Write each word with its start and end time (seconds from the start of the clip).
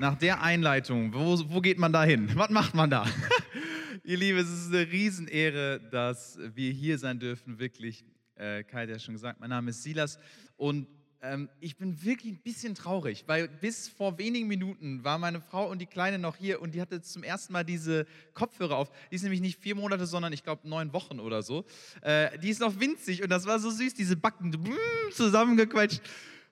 Nach 0.00 0.14
der 0.14 0.40
Einleitung, 0.40 1.12
wo, 1.12 1.38
wo 1.50 1.60
geht 1.60 1.76
man 1.76 1.92
da 1.92 2.02
hin? 2.04 2.30
Was 2.34 2.48
macht 2.48 2.74
man 2.74 2.88
da? 2.88 3.06
Ihr 4.02 4.16
Lieben, 4.16 4.38
es 4.38 4.48
ist 4.48 4.72
eine 4.72 4.90
Riesenehre, 4.90 5.78
dass 5.90 6.38
wir 6.54 6.72
hier 6.72 6.98
sein 6.98 7.18
dürfen, 7.18 7.58
wirklich. 7.58 8.02
Äh, 8.34 8.64
Kai 8.64 8.84
hat 8.84 8.88
ja 8.88 8.98
schon 8.98 9.12
gesagt, 9.12 9.40
mein 9.40 9.50
Name 9.50 9.68
ist 9.68 9.82
Silas 9.82 10.18
und 10.56 10.86
ähm, 11.20 11.50
ich 11.60 11.76
bin 11.76 12.02
wirklich 12.02 12.32
ein 12.32 12.40
bisschen 12.42 12.74
traurig, 12.74 13.24
weil 13.26 13.48
bis 13.48 13.88
vor 13.88 14.16
wenigen 14.16 14.48
Minuten 14.48 15.04
war 15.04 15.18
meine 15.18 15.42
Frau 15.42 15.70
und 15.70 15.80
die 15.82 15.86
Kleine 15.86 16.18
noch 16.18 16.36
hier 16.36 16.62
und 16.62 16.74
die 16.74 16.80
hatte 16.80 17.02
zum 17.02 17.22
ersten 17.22 17.52
Mal 17.52 17.64
diese 17.64 18.06
Kopfhörer 18.32 18.78
auf. 18.78 18.90
Die 19.10 19.16
ist 19.16 19.22
nämlich 19.22 19.42
nicht 19.42 19.60
vier 19.60 19.74
Monate, 19.74 20.06
sondern 20.06 20.32
ich 20.32 20.42
glaube 20.42 20.66
neun 20.66 20.94
Wochen 20.94 21.20
oder 21.20 21.42
so. 21.42 21.66
Äh, 22.00 22.38
die 22.38 22.48
ist 22.48 22.62
noch 22.62 22.80
winzig 22.80 23.22
und 23.22 23.28
das 23.28 23.44
war 23.44 23.58
so 23.58 23.68
süß, 23.68 23.92
diese 23.92 24.16
Backen 24.16 24.50
zusammengequetscht. 25.12 26.00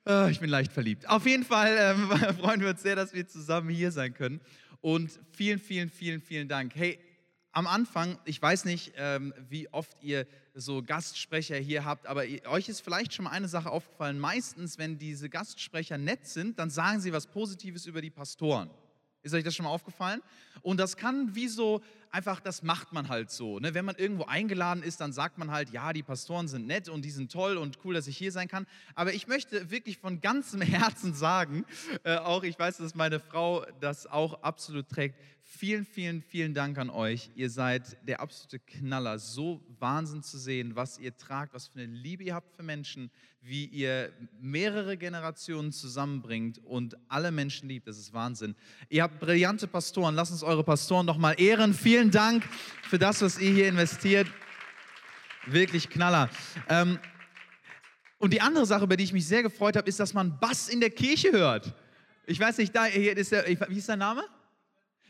Ah, 0.08 0.28
ich 0.30 0.40
bin 0.40 0.48
leicht 0.48 0.72
verliebt. 0.72 1.06
Auf 1.06 1.26
jeden 1.26 1.44
Fall 1.44 1.76
ähm, 1.78 2.08
freuen 2.40 2.62
wir 2.62 2.70
uns 2.70 2.80
sehr, 2.80 2.96
dass 2.96 3.12
wir 3.12 3.28
zusammen 3.28 3.68
hier 3.68 3.92
sein 3.92 4.14
können. 4.14 4.40
Und 4.80 5.20
vielen, 5.32 5.58
vielen, 5.58 5.90
vielen, 5.90 6.22
vielen 6.22 6.48
Dank. 6.48 6.74
Hey, 6.74 6.98
am 7.52 7.66
Anfang, 7.66 8.18
ich 8.24 8.40
weiß 8.40 8.64
nicht, 8.64 8.94
ähm, 8.96 9.34
wie 9.50 9.70
oft 9.70 10.02
ihr 10.02 10.26
so 10.54 10.82
Gastsprecher 10.82 11.56
hier 11.56 11.84
habt, 11.84 12.06
aber 12.06 12.22
euch 12.46 12.70
ist 12.70 12.80
vielleicht 12.80 13.12
schon 13.12 13.26
mal 13.26 13.32
eine 13.32 13.48
Sache 13.48 13.70
aufgefallen. 13.70 14.18
Meistens, 14.18 14.78
wenn 14.78 14.96
diese 14.96 15.28
Gastsprecher 15.28 15.98
nett 15.98 16.26
sind, 16.26 16.58
dann 16.58 16.70
sagen 16.70 17.00
sie 17.00 17.12
was 17.12 17.26
Positives 17.26 17.84
über 17.84 18.00
die 18.00 18.08
Pastoren. 18.08 18.70
Ist 19.20 19.34
euch 19.34 19.44
das 19.44 19.54
schon 19.54 19.64
mal 19.64 19.72
aufgefallen? 19.72 20.22
Und 20.62 20.80
das 20.80 20.96
kann 20.96 21.34
wie 21.34 21.48
so 21.48 21.82
einfach, 22.10 22.40
das 22.40 22.62
macht 22.62 22.92
man 22.92 23.08
halt 23.08 23.30
so. 23.30 23.58
Ne? 23.58 23.74
Wenn 23.74 23.84
man 23.84 23.96
irgendwo 23.96 24.24
eingeladen 24.24 24.82
ist, 24.82 25.00
dann 25.00 25.12
sagt 25.12 25.38
man 25.38 25.50
halt, 25.50 25.70
ja, 25.70 25.92
die 25.92 26.02
Pastoren 26.02 26.48
sind 26.48 26.66
nett 26.66 26.88
und 26.88 27.04
die 27.04 27.10
sind 27.10 27.32
toll 27.32 27.56
und 27.56 27.78
cool, 27.84 27.94
dass 27.94 28.06
ich 28.06 28.16
hier 28.16 28.32
sein 28.32 28.48
kann. 28.48 28.66
Aber 28.94 29.12
ich 29.12 29.26
möchte 29.26 29.70
wirklich 29.70 29.98
von 29.98 30.20
ganzem 30.20 30.60
Herzen 30.62 31.14
sagen, 31.14 31.64
äh, 32.04 32.16
auch 32.16 32.42
ich 32.42 32.58
weiß, 32.58 32.78
dass 32.78 32.94
meine 32.94 33.20
Frau 33.20 33.64
das 33.80 34.06
auch 34.06 34.42
absolut 34.42 34.88
trägt, 34.88 35.16
vielen, 35.48 35.84
vielen, 35.86 36.22
vielen 36.22 36.54
Dank 36.54 36.78
an 36.78 36.90
euch. 36.90 37.30
Ihr 37.34 37.50
seid 37.50 37.96
der 38.06 38.20
absolute 38.20 38.58
Knaller. 38.58 39.18
So 39.18 39.62
Wahnsinn 39.78 40.22
zu 40.22 40.38
sehen, 40.38 40.76
was 40.76 40.98
ihr 40.98 41.16
tragt, 41.16 41.54
was 41.54 41.68
für 41.68 41.80
eine 41.80 41.86
Liebe 41.86 42.22
ihr 42.22 42.34
habt 42.34 42.54
für 42.54 42.62
Menschen, 42.62 43.10
wie 43.40 43.64
ihr 43.64 44.12
mehrere 44.40 44.96
Generationen 44.96 45.72
zusammenbringt 45.72 46.58
und 46.64 46.96
alle 47.08 47.30
Menschen 47.30 47.68
liebt. 47.68 47.86
Das 47.86 47.98
ist 47.98 48.12
Wahnsinn. 48.12 48.54
Ihr 48.88 49.02
habt 49.02 49.20
brillante 49.20 49.66
Pastoren. 49.66 50.14
Lasst 50.14 50.32
uns 50.32 50.42
eure 50.42 50.64
Pastoren 50.64 51.06
nochmal 51.06 51.40
ehren. 51.40 51.72
Vielen 51.72 51.97
Dank 52.06 52.44
für 52.82 52.98
das, 52.98 53.20
was 53.22 53.38
ihr 53.38 53.50
hier 53.50 53.68
investiert. 53.68 54.28
Wirklich 55.46 55.90
Knaller. 55.90 56.30
Ähm, 56.68 56.98
und 58.18 58.32
die 58.32 58.40
andere 58.40 58.66
Sache, 58.66 58.84
über 58.84 58.96
die 58.96 59.04
ich 59.04 59.12
mich 59.12 59.26
sehr 59.26 59.42
gefreut 59.42 59.76
habe, 59.76 59.88
ist, 59.88 60.00
dass 60.00 60.14
man 60.14 60.38
Bass 60.38 60.68
in 60.68 60.80
der 60.80 60.90
Kirche 60.90 61.32
hört. 61.32 61.74
Ich 62.26 62.38
weiß 62.38 62.58
nicht, 62.58 62.74
da 62.74 62.84
hier 62.84 63.16
ist 63.16 63.32
der, 63.32 63.46
wie 63.46 63.78
ist 63.78 63.88
dein 63.88 63.98
Name? 64.00 64.24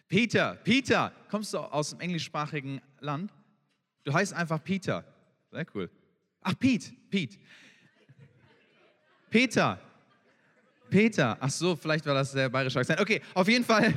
Peter, 0.08 0.54
Peter, 0.64 1.12
kommst 1.30 1.52
du 1.52 1.58
aus 1.58 1.90
dem 1.90 2.00
englischsprachigen 2.00 2.80
Land? 3.00 3.32
Du 4.04 4.12
heißt 4.12 4.32
einfach 4.32 4.62
Peter. 4.62 5.04
Sehr 5.50 5.66
cool. 5.74 5.90
Ach, 6.40 6.54
Pete, 6.58 6.92
Pete. 7.10 7.38
Peter. 9.30 9.78
Peter. 10.88 11.36
Ach 11.40 11.50
so, 11.50 11.76
vielleicht 11.76 12.06
war 12.06 12.14
das 12.14 12.32
der 12.32 12.48
bayerische 12.48 12.78
Akzent. 12.78 13.00
Okay, 13.00 13.20
auf 13.34 13.48
jeden 13.48 13.64
Fall. 13.64 13.94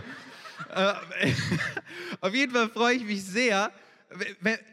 Äh, 0.72 0.94
auf 2.22 2.34
jeden 2.34 2.54
Fall 2.54 2.70
freue 2.70 2.96
ich 2.96 3.04
mich 3.04 3.24
sehr. 3.24 3.72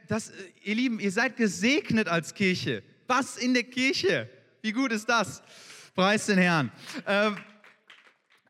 Das, 0.09 0.33
ihr 0.63 0.75
Lieben, 0.75 1.01
ihr 1.01 1.13
seid 1.13 1.37
gesegnet 1.37 2.09
als 2.09 2.35
Kirche. 2.35 2.83
Was 3.07 3.37
in 3.37 3.55
der 3.55 3.65
Kirche? 3.65 4.29
Wie 4.63 4.73
gut 4.73 4.93
ist 4.93 5.09
das? 5.09 5.43
Preis 5.95 6.27
den 6.27 6.39
Herrn. 6.39 6.71
Ähm, 7.07 7.37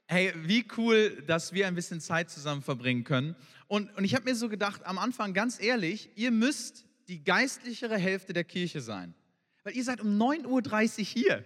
hey, 0.07 0.33
wie 0.37 0.67
cool, 0.77 1.23
dass 1.27 1.53
wir 1.53 1.67
ein 1.67 1.75
bisschen 1.75 2.01
Zeit 2.01 2.31
zusammen 2.31 2.63
verbringen 2.63 3.05
können. 3.05 3.35
Und, 3.67 3.95
und 3.97 4.05
ich 4.05 4.15
habe 4.15 4.25
mir 4.25 4.35
so 4.35 4.49
gedacht, 4.49 4.85
am 4.85 4.99
Anfang 4.99 5.33
ganz 5.33 5.61
ehrlich, 5.61 6.11
ihr 6.17 6.31
müsst 6.31 6.85
die 7.09 7.23
geistlichere 7.25 7.97
Hälfte 7.97 8.33
der 8.33 8.45
Kirche 8.45 8.81
sein. 8.81 9.15
Weil 9.63 9.77
ihr 9.77 9.85
seid 9.85 10.01
um 10.01 10.21
9.30 10.21 10.99
Uhr 10.99 11.05
hier. 11.05 11.45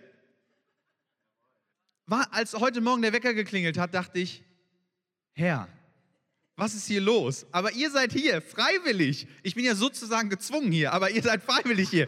War, 2.06 2.32
als 2.32 2.54
heute 2.54 2.80
Morgen 2.80 3.02
der 3.02 3.12
Wecker 3.12 3.34
geklingelt 3.34 3.78
hat, 3.78 3.94
dachte 3.94 4.18
ich, 4.18 4.42
Herr, 5.34 5.68
was 6.56 6.74
ist 6.74 6.86
hier 6.86 7.00
los? 7.00 7.46
Aber 7.50 7.72
ihr 7.72 7.90
seid 7.90 8.12
hier, 8.12 8.42
freiwillig. 8.42 9.26
Ich 9.42 9.54
bin 9.54 9.64
ja 9.64 9.74
sozusagen 9.74 10.28
gezwungen 10.28 10.70
hier, 10.70 10.92
aber 10.92 11.10
ihr 11.10 11.22
seid 11.22 11.42
freiwillig 11.42 11.88
hier. 11.88 12.06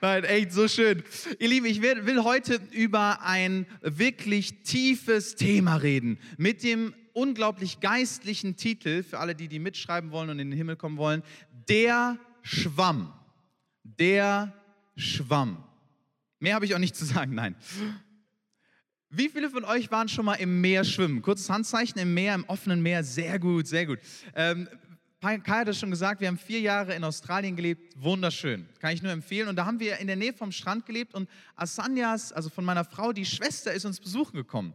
Nein, 0.00 0.24
echt 0.24 0.52
so 0.52 0.68
schön. 0.68 1.02
Ihr 1.38 1.48
Lieben, 1.48 1.66
ich 1.66 1.82
will 1.82 2.22
heute 2.22 2.60
über 2.70 3.22
ein 3.22 3.66
wirklich 3.80 4.62
tiefes 4.62 5.34
Thema 5.34 5.76
reden. 5.76 6.18
Mit 6.38 6.62
dem 6.62 6.94
unglaublich 7.12 7.80
geistlichen 7.80 8.56
Titel, 8.56 9.02
für 9.02 9.18
alle, 9.18 9.34
die 9.34 9.48
die 9.48 9.58
mitschreiben 9.58 10.12
wollen 10.12 10.30
und 10.30 10.38
in 10.38 10.50
den 10.50 10.56
Himmel 10.56 10.76
kommen 10.76 10.96
wollen, 10.96 11.22
der 11.68 12.18
Schwamm. 12.42 13.12
Der 13.82 14.54
Schwamm. 14.96 15.62
Mehr 16.38 16.54
habe 16.54 16.64
ich 16.64 16.74
auch 16.74 16.78
nicht 16.78 16.96
zu 16.96 17.04
sagen, 17.04 17.34
nein. 17.34 17.56
Wie 19.14 19.28
viele 19.28 19.50
von 19.50 19.66
euch 19.66 19.90
waren 19.90 20.08
schon 20.08 20.24
mal 20.24 20.36
im 20.36 20.62
Meer 20.62 20.84
schwimmen? 20.84 21.20
Kurzes 21.20 21.50
Handzeichen 21.50 22.00
im 22.00 22.14
Meer, 22.14 22.34
im 22.34 22.44
offenen 22.44 22.80
Meer. 22.80 23.04
Sehr 23.04 23.38
gut, 23.38 23.66
sehr 23.66 23.84
gut. 23.84 23.98
Ähm, 24.34 24.66
Kai 25.20 25.38
hat 25.44 25.68
es 25.68 25.78
schon 25.78 25.90
gesagt, 25.90 26.22
wir 26.22 26.28
haben 26.28 26.38
vier 26.38 26.60
Jahre 26.60 26.94
in 26.94 27.04
Australien 27.04 27.54
gelebt. 27.54 27.92
Wunderschön. 28.02 28.66
Kann 28.80 28.94
ich 28.94 29.02
nur 29.02 29.12
empfehlen. 29.12 29.48
Und 29.48 29.56
da 29.56 29.66
haben 29.66 29.78
wir 29.80 29.98
in 29.98 30.06
der 30.06 30.16
Nähe 30.16 30.32
vom 30.32 30.50
Strand 30.50 30.86
gelebt 30.86 31.12
und 31.12 31.28
Asanyas, 31.56 32.32
also 32.32 32.48
von 32.48 32.64
meiner 32.64 32.86
Frau, 32.86 33.12
die 33.12 33.26
Schwester, 33.26 33.74
ist 33.74 33.84
uns 33.84 34.00
besuchen 34.00 34.34
gekommen. 34.34 34.72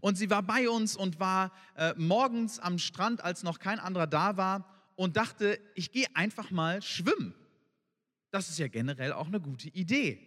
Und 0.00 0.16
sie 0.16 0.30
war 0.30 0.42
bei 0.42 0.66
uns 0.70 0.96
und 0.96 1.20
war 1.20 1.52
äh, 1.76 1.92
morgens 1.98 2.58
am 2.58 2.78
Strand, 2.78 3.22
als 3.22 3.42
noch 3.42 3.58
kein 3.58 3.78
anderer 3.78 4.06
da 4.06 4.38
war 4.38 4.64
und 4.96 5.18
dachte, 5.18 5.60
ich 5.74 5.92
gehe 5.92 6.06
einfach 6.14 6.50
mal 6.50 6.80
schwimmen. 6.80 7.34
Das 8.30 8.48
ist 8.48 8.58
ja 8.58 8.68
generell 8.68 9.12
auch 9.12 9.26
eine 9.26 9.38
gute 9.38 9.68
Idee. 9.68 10.18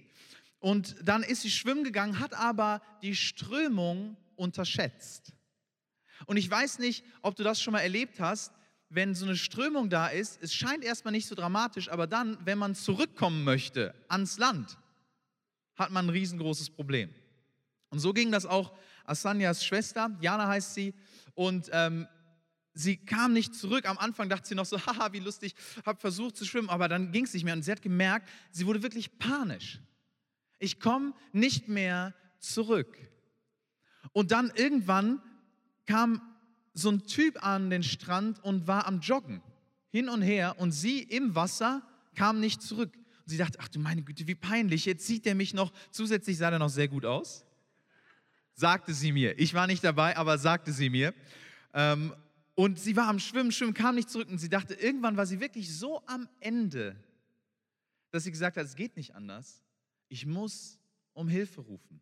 Und 0.61 0.95
dann 1.03 1.23
ist 1.23 1.41
sie 1.41 1.49
schwimmen 1.49 1.83
gegangen, 1.83 2.19
hat 2.19 2.35
aber 2.35 2.81
die 3.01 3.15
Strömung 3.15 4.15
unterschätzt. 4.35 5.33
Und 6.27 6.37
ich 6.37 6.49
weiß 6.49 6.79
nicht, 6.79 7.03
ob 7.23 7.35
du 7.35 7.43
das 7.43 7.59
schon 7.61 7.73
mal 7.73 7.79
erlebt 7.79 8.19
hast, 8.19 8.53
wenn 8.89 9.15
so 9.15 9.25
eine 9.25 9.35
Strömung 9.35 9.89
da 9.89 10.07
ist, 10.07 10.41
es 10.43 10.53
scheint 10.53 10.83
erstmal 10.83 11.13
nicht 11.13 11.27
so 11.27 11.33
dramatisch, 11.33 11.89
aber 11.89 12.05
dann, 12.05 12.37
wenn 12.45 12.59
man 12.59 12.75
zurückkommen 12.75 13.43
möchte 13.43 13.95
ans 14.07 14.37
Land, 14.37 14.77
hat 15.75 15.89
man 15.89 16.05
ein 16.05 16.09
riesengroßes 16.09 16.69
Problem. 16.69 17.09
Und 17.89 17.99
so 17.99 18.13
ging 18.13 18.31
das 18.31 18.45
auch 18.45 18.71
Asanyas 19.05 19.65
Schwester, 19.65 20.15
Jana 20.21 20.47
heißt 20.47 20.75
sie, 20.75 20.93
und 21.33 21.69
ähm, 21.71 22.07
sie 22.73 22.97
kam 22.97 23.33
nicht 23.33 23.55
zurück. 23.55 23.89
Am 23.89 23.97
Anfang 23.97 24.29
dachte 24.29 24.47
sie 24.47 24.55
noch 24.55 24.65
so, 24.65 24.77
haha, 24.85 25.11
wie 25.11 25.19
lustig, 25.19 25.55
habe 25.85 25.99
versucht 25.99 26.37
zu 26.37 26.45
schwimmen, 26.45 26.69
aber 26.69 26.87
dann 26.87 27.11
ging 27.11 27.23
es 27.23 27.33
nicht 27.33 27.45
mehr. 27.45 27.55
Und 27.55 27.63
sie 27.63 27.71
hat 27.71 27.81
gemerkt, 27.81 28.29
sie 28.51 28.67
wurde 28.67 28.83
wirklich 28.83 29.17
panisch. 29.17 29.79
Ich 30.61 30.79
komme 30.79 31.13
nicht 31.33 31.67
mehr 31.67 32.13
zurück. 32.39 32.97
Und 34.13 34.31
dann 34.31 34.51
irgendwann 34.55 35.21
kam 35.87 36.21
so 36.73 36.89
ein 36.89 37.03
Typ 37.03 37.43
an 37.43 37.69
den 37.69 37.83
Strand 37.83 38.43
und 38.43 38.67
war 38.67 38.85
am 38.85 38.99
Joggen, 38.99 39.41
hin 39.89 40.07
und 40.07 40.21
her, 40.21 40.55
und 40.59 40.71
sie 40.71 41.01
im 41.01 41.35
Wasser 41.35 41.81
kam 42.15 42.39
nicht 42.39 42.61
zurück. 42.61 42.95
Und 42.95 43.29
sie 43.29 43.37
dachte, 43.37 43.57
ach 43.59 43.67
du 43.69 43.79
meine 43.79 44.03
Güte, 44.03 44.27
wie 44.27 44.35
peinlich, 44.35 44.85
jetzt 44.85 45.05
sieht 45.07 45.25
er 45.25 45.35
mich 45.35 45.53
noch, 45.53 45.73
zusätzlich 45.89 46.37
sah 46.37 46.51
er 46.51 46.59
noch 46.59 46.69
sehr 46.69 46.87
gut 46.87 47.05
aus. 47.05 47.43
Sagte 48.53 48.93
sie 48.93 49.11
mir. 49.11 49.37
Ich 49.39 49.55
war 49.55 49.65
nicht 49.65 49.83
dabei, 49.83 50.15
aber 50.15 50.37
sagte 50.37 50.71
sie 50.71 50.89
mir. 50.89 51.13
Ähm, 51.73 52.13
und 52.53 52.79
sie 52.79 52.95
war 52.95 53.07
am 53.07 53.17
Schwimmen, 53.17 53.51
Schwimmen, 53.51 53.73
kam 53.73 53.95
nicht 53.95 54.11
zurück 54.11 54.29
und 54.29 54.37
sie 54.37 54.49
dachte, 54.49 54.75
irgendwann 54.75 55.17
war 55.17 55.25
sie 55.25 55.39
wirklich 55.39 55.75
so 55.75 56.03
am 56.05 56.29
Ende, 56.39 56.95
dass 58.11 58.25
sie 58.25 58.31
gesagt 58.31 58.57
hat, 58.57 58.65
es 58.65 58.75
geht 58.75 58.95
nicht 58.95 59.15
anders 59.15 59.61
ich 60.11 60.25
muss 60.25 60.77
um 61.13 61.27
Hilfe 61.27 61.61
rufen. 61.61 62.01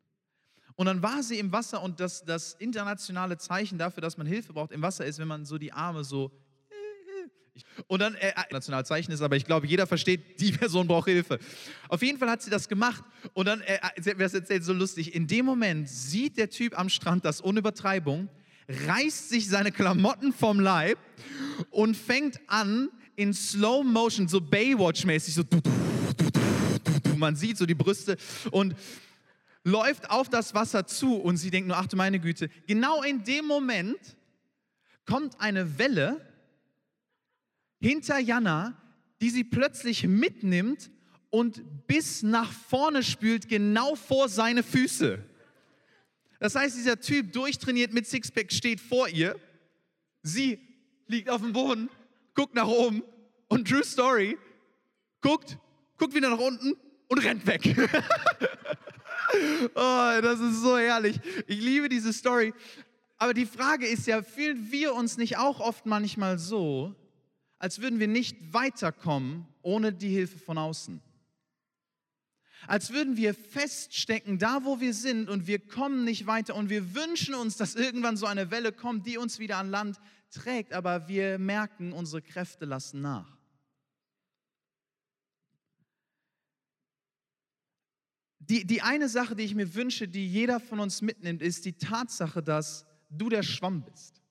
Und 0.75 0.87
dann 0.87 1.03
war 1.03 1.21
sie 1.23 1.37
im 1.39 1.51
Wasser 1.51 1.81
und 1.81 1.99
das, 1.99 2.23
das 2.25 2.53
internationale 2.53 3.37
Zeichen 3.37 3.77
dafür, 3.77 4.01
dass 4.01 4.17
man 4.17 4.25
Hilfe 4.25 4.53
braucht 4.53 4.71
im 4.71 4.81
Wasser 4.81 5.05
ist, 5.05 5.19
wenn 5.19 5.27
man 5.27 5.45
so 5.45 5.57
die 5.57 5.71
Arme 5.71 6.03
so 6.03 6.31
und 7.87 7.99
dann, 7.99 8.15
äh, 8.15 8.31
national 8.51 8.85
Zeichen 8.85 9.11
ist, 9.11 9.21
aber 9.21 9.35
ich 9.35 9.45
glaube, 9.45 9.67
jeder 9.67 9.85
versteht, 9.85 10.39
die 10.39 10.51
Person 10.57 10.87
braucht 10.87 11.09
Hilfe. 11.09 11.39
Auf 11.89 12.01
jeden 12.01 12.17
Fall 12.17 12.29
hat 12.29 12.41
sie 12.41 12.49
das 12.49 12.69
gemacht 12.69 13.03
und 13.33 13.47
dann, 13.47 13.61
äh, 13.61 13.79
sie 13.97 14.11
hat 14.11 14.17
mir 14.17 14.33
erzählt, 14.33 14.63
so 14.63 14.73
lustig, 14.73 15.13
in 15.13 15.27
dem 15.27 15.45
Moment 15.45 15.89
sieht 15.89 16.37
der 16.37 16.49
Typ 16.49 16.79
am 16.79 16.87
Strand 16.89 17.25
das 17.25 17.43
ohne 17.43 17.59
Übertreibung, 17.59 18.29
reißt 18.69 19.29
sich 19.29 19.49
seine 19.49 19.71
Klamotten 19.71 20.31
vom 20.31 20.59
Leib 20.59 20.97
und 21.69 21.97
fängt 21.97 22.39
an, 22.47 22.89
in 23.17 23.33
Slow 23.33 23.83
Motion, 23.83 24.29
so 24.29 24.39
Baywatch-mäßig, 24.39 25.33
so 25.33 25.43
du, 25.43 25.59
du, 25.59 25.69
du, 26.15 26.29
du, 26.31 26.79
du, 26.85 26.99
man 27.19 27.35
sieht 27.35 27.57
so 27.57 27.65
die 27.65 27.75
Brüste 27.75 28.17
und 28.51 28.75
läuft 29.63 30.09
auf 30.09 30.29
das 30.29 30.53
Wasser 30.53 30.87
zu 30.87 31.15
und 31.15 31.37
sie 31.37 31.51
denkt 31.51 31.67
nur, 31.67 31.77
ach 31.77 31.87
du 31.87 31.95
meine 31.95 32.19
Güte, 32.19 32.49
genau 32.67 33.03
in 33.03 33.23
dem 33.23 33.45
Moment 33.45 33.99
kommt 35.05 35.39
eine 35.39 35.77
Welle 35.77 36.25
hinter 37.79 38.19
Jana, 38.19 38.75
die 39.21 39.29
sie 39.29 39.43
plötzlich 39.43 40.07
mitnimmt 40.07 40.91
und 41.29 41.87
bis 41.87 42.23
nach 42.23 42.51
vorne 42.51 43.03
spült, 43.03 43.47
genau 43.49 43.95
vor 43.95 44.29
seine 44.29 44.63
Füße. 44.63 45.23
Das 46.39 46.55
heißt, 46.55 46.77
dieser 46.77 46.99
Typ, 46.99 47.33
durchtrainiert 47.33 47.93
mit 47.93 48.07
Sixpack, 48.07 48.51
steht 48.51 48.79
vor 48.79 49.09
ihr. 49.09 49.35
Sie 50.23 50.59
liegt 51.07 51.29
auf 51.29 51.41
dem 51.41 51.53
Boden, 51.53 51.89
guckt 52.33 52.55
nach 52.55 52.67
oben 52.67 53.03
und 53.47 53.67
True 53.67 53.83
Story 53.83 54.37
guckt, 55.21 55.57
guckt 55.97 56.13
wieder 56.13 56.29
nach 56.29 56.39
unten 56.39 56.75
und 57.09 57.19
rennt 57.19 57.45
weg. 57.45 57.75
oh, 59.75 60.21
das 60.21 60.39
ist 60.39 60.61
so 60.61 60.77
herrlich. 60.77 61.19
Ich 61.47 61.59
liebe 61.59 61.89
diese 61.89 62.13
Story. 62.13 62.53
Aber 63.17 63.33
die 63.33 63.45
Frage 63.45 63.85
ist 63.85 64.07
ja, 64.07 64.21
fühlen 64.21 64.71
wir 64.71 64.95
uns 64.95 65.17
nicht 65.17 65.37
auch 65.37 65.59
oft 65.59 65.85
manchmal 65.85 66.39
so, 66.39 66.95
als 67.57 67.81
würden 67.81 67.99
wir 67.99 68.07
nicht 68.07 68.53
weiterkommen 68.53 69.45
ohne 69.61 69.91
die 69.91 70.09
Hilfe 70.09 70.39
von 70.39 70.57
außen? 70.57 71.01
Als 72.67 72.93
würden 72.93 73.17
wir 73.17 73.33
feststecken, 73.33 74.37
da 74.37 74.63
wo 74.63 74.79
wir 74.79 74.93
sind 74.93 75.29
und 75.29 75.47
wir 75.47 75.59
kommen 75.59 76.03
nicht 76.05 76.27
weiter 76.27 76.55
und 76.55 76.69
wir 76.69 76.93
wünschen 76.93 77.33
uns, 77.35 77.57
dass 77.57 77.75
irgendwann 77.75 78.15
so 78.15 78.25
eine 78.25 78.51
Welle 78.51 78.71
kommt, 78.71 79.05
die 79.05 79.17
uns 79.17 79.39
wieder 79.39 79.57
an 79.57 79.69
Land 79.69 79.97
trägt, 80.31 80.73
aber 80.73 81.07
wir 81.07 81.39
merken, 81.39 81.91
unsere 81.91 82.21
Kräfte 82.21 82.65
lassen 82.65 83.01
nach. 83.01 83.38
Die, 88.49 88.65
die 88.65 88.81
eine 88.81 89.07
Sache, 89.09 89.35
die 89.35 89.43
ich 89.43 89.53
mir 89.53 89.75
wünsche, 89.75 90.07
die 90.07 90.27
jeder 90.27 90.59
von 90.59 90.79
uns 90.79 91.01
mitnimmt, 91.01 91.41
ist 91.41 91.65
die 91.65 91.73
Tatsache, 91.73 92.41
dass 92.41 92.85
du 93.09 93.29
der 93.29 93.43
Schwamm 93.43 93.83
bist. 93.83 94.21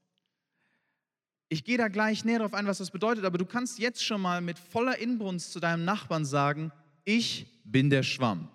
Ich 1.49 1.65
gehe 1.65 1.79
da 1.79 1.89
gleich 1.89 2.25
näher 2.25 2.39
darauf 2.39 2.53
ein, 2.53 2.67
was 2.67 2.79
das 2.79 2.91
bedeutet, 2.91 3.25
aber 3.25 3.39
du 3.39 3.47
kannst 3.47 3.79
jetzt 3.79 4.05
schon 4.05 4.21
mal 4.21 4.41
mit 4.41 4.59
voller 4.59 4.99
Inbrunst 4.99 5.53
zu 5.53 5.61
deinem 5.61 5.85
Nachbarn 5.85 6.25
sagen, 6.25 6.73
ich 7.05 7.47
bin 7.65 7.91
der 7.91 8.03
Schwamm. 8.03 8.49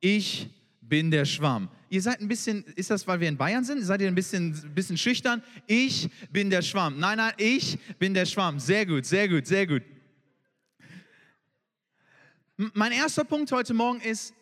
Ich 0.00 0.48
bin 0.80 1.10
der 1.10 1.24
Schwamm. 1.24 1.68
Ihr 1.90 2.02
seid 2.02 2.20
ein 2.20 2.26
bisschen, 2.26 2.64
ist 2.74 2.90
das, 2.90 3.06
weil 3.06 3.20
wir 3.20 3.28
in 3.28 3.36
Bayern 3.36 3.64
sind? 3.64 3.82
Seid 3.82 4.00
ihr 4.00 4.08
ein 4.08 4.14
bisschen, 4.14 4.54
ein 4.54 4.74
bisschen 4.74 4.96
schüchtern? 4.96 5.42
Ich 5.66 6.08
bin 6.32 6.48
der 6.48 6.62
Schwamm. 6.62 6.98
Nein, 6.98 7.18
nein, 7.18 7.34
ich 7.36 7.78
bin 7.98 8.14
der 8.14 8.26
Schwamm. 8.26 8.58
Sehr 8.58 8.86
gut, 8.86 9.04
sehr 9.04 9.28
gut, 9.28 9.46
sehr 9.46 9.66
gut. 9.66 9.82
Mein 12.56 12.92
erster 12.92 13.24
Punkt 13.24 13.52
heute 13.52 13.74
Morgen 13.74 14.00
ist, 14.00 14.34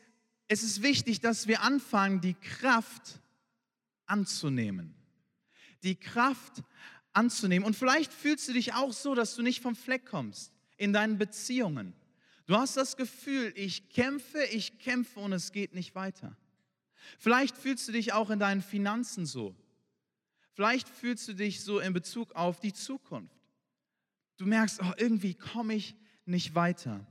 es 0.53 0.65
ist 0.65 0.83
wichtig, 0.83 1.21
dass 1.21 1.47
wir 1.47 1.63
anfangen, 1.63 2.21
die 2.21 2.35
Kraft 2.35 3.21
anzunehmen. 4.05 4.97
Die 5.85 5.95
Kraft 5.95 6.65
anzunehmen. 7.13 7.65
Und 7.65 7.77
vielleicht 7.77 8.13
fühlst 8.13 8.49
du 8.49 8.53
dich 8.55 8.75
auch 8.75 8.93
so, 8.93 9.15
dass 9.15 9.37
du 9.37 9.43
nicht 9.43 9.63
vom 9.63 9.77
Fleck 9.77 10.07
kommst 10.07 10.53
in 10.77 10.93
deinen 10.93 11.19
Beziehungen. 11.19 11.95
Du 12.47 12.57
hast 12.57 12.77
das 12.77 12.97
Gefühl, 12.97 13.53
ich 13.55 13.91
kämpfe, 13.91 14.43
ich 14.51 14.81
kämpfe 14.81 15.21
und 15.21 15.33
es 15.33 15.53
geht 15.53 15.73
nicht 15.73 15.95
weiter. 15.95 16.37
Vielleicht 17.21 17.57
fühlst 17.57 17.87
du 17.87 17.93
dich 17.93 18.13
auch 18.13 18.29
in 18.29 18.41
deinen 18.41 18.63
Finanzen 18.63 19.27
so. 19.27 19.55
Vielleicht 20.55 20.89
fühlst 20.89 21.29
du 21.29 21.35
dich 21.35 21.61
so 21.61 21.79
in 21.79 21.93
Bezug 21.93 22.33
auf 22.35 22.59
die 22.59 22.73
Zukunft. 22.73 23.39
Du 24.37 24.47
merkst, 24.47 24.81
oh, 24.83 24.93
irgendwie 24.97 25.35
komme 25.35 25.75
ich 25.75 25.95
nicht 26.25 26.57
weiter. 26.57 27.07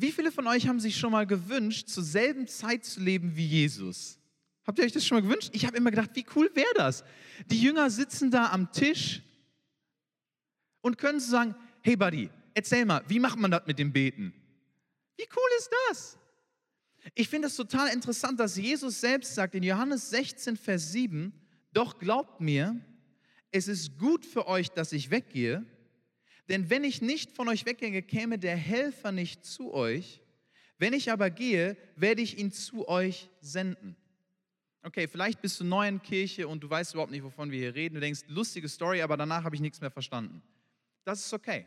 Wie 0.00 0.12
viele 0.12 0.30
von 0.30 0.46
euch 0.46 0.68
haben 0.68 0.80
sich 0.80 0.96
schon 0.96 1.12
mal 1.12 1.26
gewünscht, 1.26 1.88
zur 1.88 2.04
selben 2.04 2.46
Zeit 2.46 2.84
zu 2.84 3.00
leben 3.00 3.36
wie 3.36 3.46
Jesus? 3.46 4.18
Habt 4.64 4.78
ihr 4.78 4.84
euch 4.84 4.92
das 4.92 5.04
schon 5.04 5.16
mal 5.16 5.22
gewünscht? 5.22 5.50
Ich 5.52 5.66
habe 5.66 5.76
immer 5.76 5.90
gedacht, 5.90 6.10
wie 6.14 6.26
cool 6.36 6.50
wäre 6.54 6.74
das? 6.74 7.02
Die 7.46 7.60
Jünger 7.60 7.90
sitzen 7.90 8.30
da 8.30 8.50
am 8.50 8.70
Tisch 8.70 9.22
und 10.82 10.98
können 10.98 11.20
so 11.20 11.30
sagen, 11.30 11.54
hey 11.82 11.96
Buddy, 11.96 12.30
erzähl 12.54 12.84
mal, 12.84 13.02
wie 13.08 13.18
macht 13.18 13.38
man 13.38 13.50
das 13.50 13.62
mit 13.66 13.78
dem 13.78 13.92
Beten? 13.92 14.32
Wie 15.16 15.26
cool 15.34 15.50
ist 15.58 15.70
das? 15.88 16.18
Ich 17.14 17.28
finde 17.28 17.48
es 17.48 17.56
total 17.56 17.88
interessant, 17.92 18.38
dass 18.38 18.56
Jesus 18.56 19.00
selbst 19.00 19.34
sagt 19.34 19.54
in 19.54 19.62
Johannes 19.62 20.10
16, 20.10 20.56
Vers 20.56 20.92
7, 20.92 21.32
doch 21.72 21.98
glaubt 21.98 22.40
mir, 22.40 22.78
es 23.50 23.68
ist 23.68 23.98
gut 23.98 24.26
für 24.26 24.46
euch, 24.46 24.68
dass 24.70 24.92
ich 24.92 25.10
weggehe, 25.10 25.64
denn 26.48 26.70
wenn 26.70 26.84
ich 26.84 27.02
nicht 27.02 27.32
von 27.32 27.48
euch 27.48 27.66
weggehe, 27.66 28.02
käme 28.02 28.38
der 28.38 28.56
Helfer 28.56 29.12
nicht 29.12 29.44
zu 29.44 29.72
euch. 29.72 30.22
Wenn 30.78 30.92
ich 30.92 31.10
aber 31.10 31.30
gehe, 31.30 31.76
werde 31.96 32.22
ich 32.22 32.38
ihn 32.38 32.52
zu 32.52 32.88
euch 32.88 33.28
senden. 33.40 33.96
Okay, 34.82 35.08
vielleicht 35.08 35.42
bist 35.42 35.60
du 35.60 35.64
neu 35.64 35.86
in 35.86 36.00
Kirche 36.00 36.48
und 36.48 36.62
du 36.62 36.70
weißt 36.70 36.94
überhaupt 36.94 37.10
nicht, 37.10 37.24
wovon 37.24 37.50
wir 37.50 37.58
hier 37.58 37.74
reden. 37.74 37.96
Du 37.96 38.00
denkst, 38.00 38.22
lustige 38.28 38.68
Story, 38.68 39.02
aber 39.02 39.16
danach 39.16 39.44
habe 39.44 39.56
ich 39.56 39.60
nichts 39.60 39.80
mehr 39.80 39.90
verstanden. 39.90 40.40
Das 41.04 41.24
ist 41.24 41.32
okay. 41.34 41.66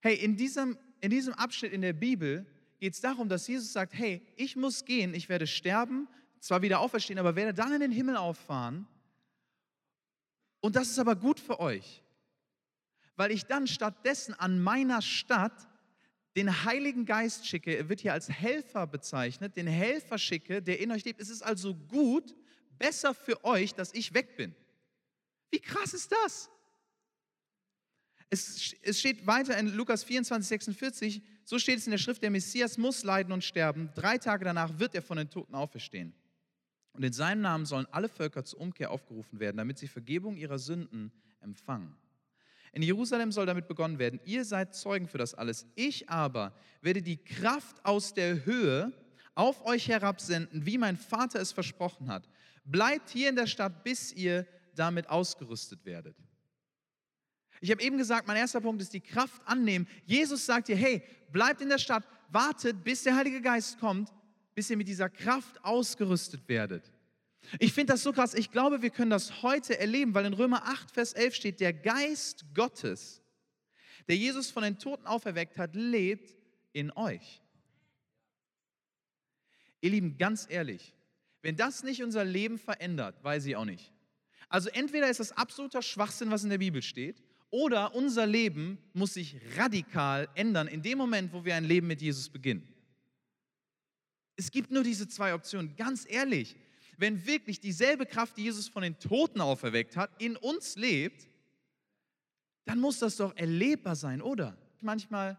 Hey, 0.00 0.16
in 0.16 0.36
diesem, 0.36 0.76
in 1.00 1.10
diesem 1.10 1.32
Abschnitt 1.34 1.72
in 1.72 1.80
der 1.80 1.92
Bibel 1.92 2.44
geht 2.80 2.94
es 2.94 3.00
darum, 3.00 3.28
dass 3.28 3.46
Jesus 3.46 3.72
sagt, 3.72 3.94
hey, 3.94 4.20
ich 4.36 4.56
muss 4.56 4.84
gehen, 4.84 5.14
ich 5.14 5.28
werde 5.28 5.46
sterben, 5.46 6.08
zwar 6.40 6.60
wieder 6.60 6.80
auferstehen, 6.80 7.20
aber 7.20 7.36
werde 7.36 7.54
dann 7.54 7.72
in 7.72 7.80
den 7.80 7.92
Himmel 7.92 8.16
auffahren. 8.16 8.86
Und 10.60 10.74
das 10.76 10.90
ist 10.90 10.98
aber 10.98 11.14
gut 11.14 11.38
für 11.38 11.60
euch 11.60 12.02
weil 13.22 13.30
ich 13.30 13.46
dann 13.46 13.68
stattdessen 13.68 14.34
an 14.34 14.60
meiner 14.60 15.00
Stadt 15.00 15.68
den 16.34 16.64
Heiligen 16.64 17.06
Geist 17.06 17.46
schicke, 17.46 17.72
er 17.76 17.88
wird 17.88 18.00
hier 18.00 18.12
als 18.12 18.28
Helfer 18.28 18.84
bezeichnet, 18.88 19.54
den 19.54 19.68
Helfer 19.68 20.18
schicke, 20.18 20.60
der 20.60 20.80
in 20.80 20.90
euch 20.90 21.04
lebt. 21.04 21.20
Es 21.20 21.30
ist 21.30 21.42
also 21.42 21.72
gut, 21.72 22.34
besser 22.80 23.14
für 23.14 23.44
euch, 23.44 23.74
dass 23.74 23.94
ich 23.94 24.12
weg 24.12 24.36
bin. 24.36 24.56
Wie 25.52 25.60
krass 25.60 25.94
ist 25.94 26.10
das? 26.10 26.50
Es, 28.28 28.74
es 28.82 28.98
steht 28.98 29.24
weiter 29.24 29.56
in 29.56 29.68
Lukas 29.68 30.02
24, 30.02 30.48
46, 30.48 31.22
so 31.44 31.60
steht 31.60 31.78
es 31.78 31.86
in 31.86 31.92
der 31.92 31.98
Schrift, 31.98 32.24
der 32.24 32.30
Messias 32.30 32.76
muss 32.76 33.04
leiden 33.04 33.32
und 33.32 33.44
sterben, 33.44 33.88
drei 33.94 34.18
Tage 34.18 34.44
danach 34.44 34.80
wird 34.80 34.96
er 34.96 35.02
von 35.02 35.16
den 35.16 35.30
Toten 35.30 35.54
auferstehen. 35.54 36.12
Und 36.92 37.04
in 37.04 37.12
seinem 37.12 37.42
Namen 37.42 37.66
sollen 37.66 37.86
alle 37.92 38.08
Völker 38.08 38.44
zur 38.44 38.58
Umkehr 38.58 38.90
aufgerufen 38.90 39.38
werden, 39.38 39.58
damit 39.58 39.78
sie 39.78 39.86
Vergebung 39.86 40.36
ihrer 40.36 40.58
Sünden 40.58 41.12
empfangen. 41.40 42.01
In 42.72 42.82
Jerusalem 42.82 43.32
soll 43.32 43.46
damit 43.46 43.68
begonnen 43.68 43.98
werden. 43.98 44.18
Ihr 44.24 44.44
seid 44.44 44.74
Zeugen 44.74 45.06
für 45.06 45.18
das 45.18 45.34
alles. 45.34 45.66
Ich 45.74 46.08
aber 46.08 46.54
werde 46.80 47.02
die 47.02 47.18
Kraft 47.18 47.84
aus 47.84 48.14
der 48.14 48.46
Höhe 48.46 48.92
auf 49.34 49.64
euch 49.66 49.88
herabsenden, 49.88 50.64
wie 50.66 50.78
mein 50.78 50.96
Vater 50.96 51.40
es 51.40 51.52
versprochen 51.52 52.08
hat. 52.08 52.28
Bleibt 52.64 53.10
hier 53.10 53.28
in 53.28 53.36
der 53.36 53.46
Stadt, 53.46 53.84
bis 53.84 54.12
ihr 54.12 54.46
damit 54.74 55.08
ausgerüstet 55.08 55.84
werdet. 55.84 56.16
Ich 57.60 57.70
habe 57.70 57.82
eben 57.82 57.98
gesagt, 57.98 58.26
mein 58.26 58.36
erster 58.36 58.60
Punkt 58.60 58.82
ist 58.82 58.92
die 58.92 59.00
Kraft 59.00 59.40
annehmen. 59.46 59.86
Jesus 60.04 60.46
sagt 60.46 60.68
dir, 60.68 60.76
hey, 60.76 61.02
bleibt 61.30 61.60
in 61.60 61.68
der 61.68 61.78
Stadt, 61.78 62.04
wartet, 62.28 62.82
bis 62.82 63.04
der 63.04 63.14
Heilige 63.14 63.40
Geist 63.40 63.78
kommt, 63.78 64.12
bis 64.54 64.68
ihr 64.70 64.76
mit 64.76 64.88
dieser 64.88 65.08
Kraft 65.08 65.62
ausgerüstet 65.64 66.48
werdet. 66.48 66.91
Ich 67.58 67.72
finde 67.72 67.92
das 67.92 68.02
so 68.02 68.12
krass. 68.12 68.34
Ich 68.34 68.50
glaube, 68.50 68.82
wir 68.82 68.90
können 68.90 69.10
das 69.10 69.42
heute 69.42 69.78
erleben, 69.78 70.14
weil 70.14 70.26
in 70.26 70.32
Römer 70.32 70.64
8, 70.64 70.90
Vers 70.90 71.12
11 71.12 71.34
steht, 71.34 71.60
der 71.60 71.72
Geist 71.72 72.44
Gottes, 72.54 73.20
der 74.08 74.16
Jesus 74.16 74.50
von 74.50 74.62
den 74.62 74.78
Toten 74.78 75.06
auferweckt 75.06 75.58
hat, 75.58 75.74
lebt 75.74 76.34
in 76.72 76.90
euch. 76.92 77.42
Ihr 79.80 79.90
Lieben, 79.90 80.16
ganz 80.16 80.46
ehrlich, 80.48 80.94
wenn 81.42 81.56
das 81.56 81.82
nicht 81.82 82.02
unser 82.02 82.24
Leben 82.24 82.58
verändert, 82.58 83.22
weiß 83.22 83.44
ich 83.46 83.56
auch 83.56 83.64
nicht. 83.64 83.92
Also 84.48 84.68
entweder 84.70 85.10
ist 85.10 85.20
das 85.20 85.32
absoluter 85.32 85.82
Schwachsinn, 85.82 86.30
was 86.30 86.44
in 86.44 86.50
der 86.50 86.58
Bibel 86.58 86.82
steht, 86.82 87.22
oder 87.50 87.94
unser 87.94 88.26
Leben 88.26 88.78
muss 88.94 89.14
sich 89.14 89.36
radikal 89.56 90.28
ändern 90.34 90.68
in 90.68 90.82
dem 90.82 90.98
Moment, 90.98 91.32
wo 91.32 91.44
wir 91.44 91.54
ein 91.54 91.64
Leben 91.64 91.86
mit 91.86 92.00
Jesus 92.00 92.28
beginnen. 92.28 92.66
Es 94.36 94.50
gibt 94.50 94.70
nur 94.70 94.82
diese 94.82 95.06
zwei 95.08 95.34
Optionen. 95.34 95.76
Ganz 95.76 96.06
ehrlich, 96.08 96.56
wenn 96.96 97.26
wirklich 97.26 97.60
dieselbe 97.60 98.06
Kraft, 98.06 98.36
die 98.36 98.44
Jesus 98.44 98.68
von 98.68 98.82
den 98.82 98.98
Toten 98.98 99.40
auferweckt 99.40 99.96
hat, 99.96 100.10
in 100.20 100.36
uns 100.36 100.76
lebt, 100.76 101.28
dann 102.64 102.80
muss 102.80 102.98
das 102.98 103.16
doch 103.16 103.34
erlebbar 103.36 103.96
sein, 103.96 104.22
oder? 104.22 104.56
Manchmal, 104.80 105.38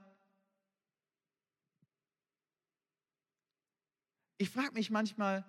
ich 4.38 4.50
frage 4.50 4.74
mich 4.74 4.90
manchmal, 4.90 5.46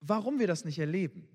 warum 0.00 0.38
wir 0.38 0.46
das 0.46 0.64
nicht 0.64 0.78
erleben. 0.78 1.28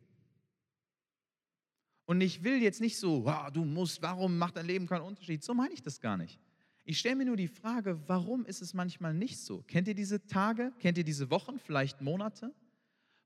Und 2.06 2.22
ich 2.22 2.44
will 2.44 2.62
jetzt 2.62 2.82
nicht 2.82 2.98
so, 2.98 3.26
wow, 3.26 3.50
du 3.52 3.64
musst, 3.64 4.02
warum 4.02 4.38
macht 4.38 4.58
dein 4.58 4.66
Leben 4.66 4.88
keinen 4.88 5.04
Unterschied? 5.04 5.44
So 5.44 5.54
meine 5.54 5.74
ich 5.74 5.82
das 5.82 6.00
gar 6.00 6.18
nicht. 6.18 6.40
Ich 6.86 7.00
stelle 7.00 7.16
mir 7.16 7.26
nur 7.26 7.38
die 7.38 7.48
Frage, 7.48 8.02
warum 8.08 8.46
ist 8.46 8.62
es 8.62 8.74
manchmal 8.74 9.14
nicht 9.14 9.40
so? 9.40 9.64
Kennt 9.64 9.88
ihr 9.88 9.96
diese 9.96 10.26
Tage, 10.28 10.74
kennt 10.80 10.98
ihr 10.98 11.06
diese 11.06 11.30
Wochen, 11.30 11.58
vielleicht 11.58 12.02
Monate, 12.02 12.54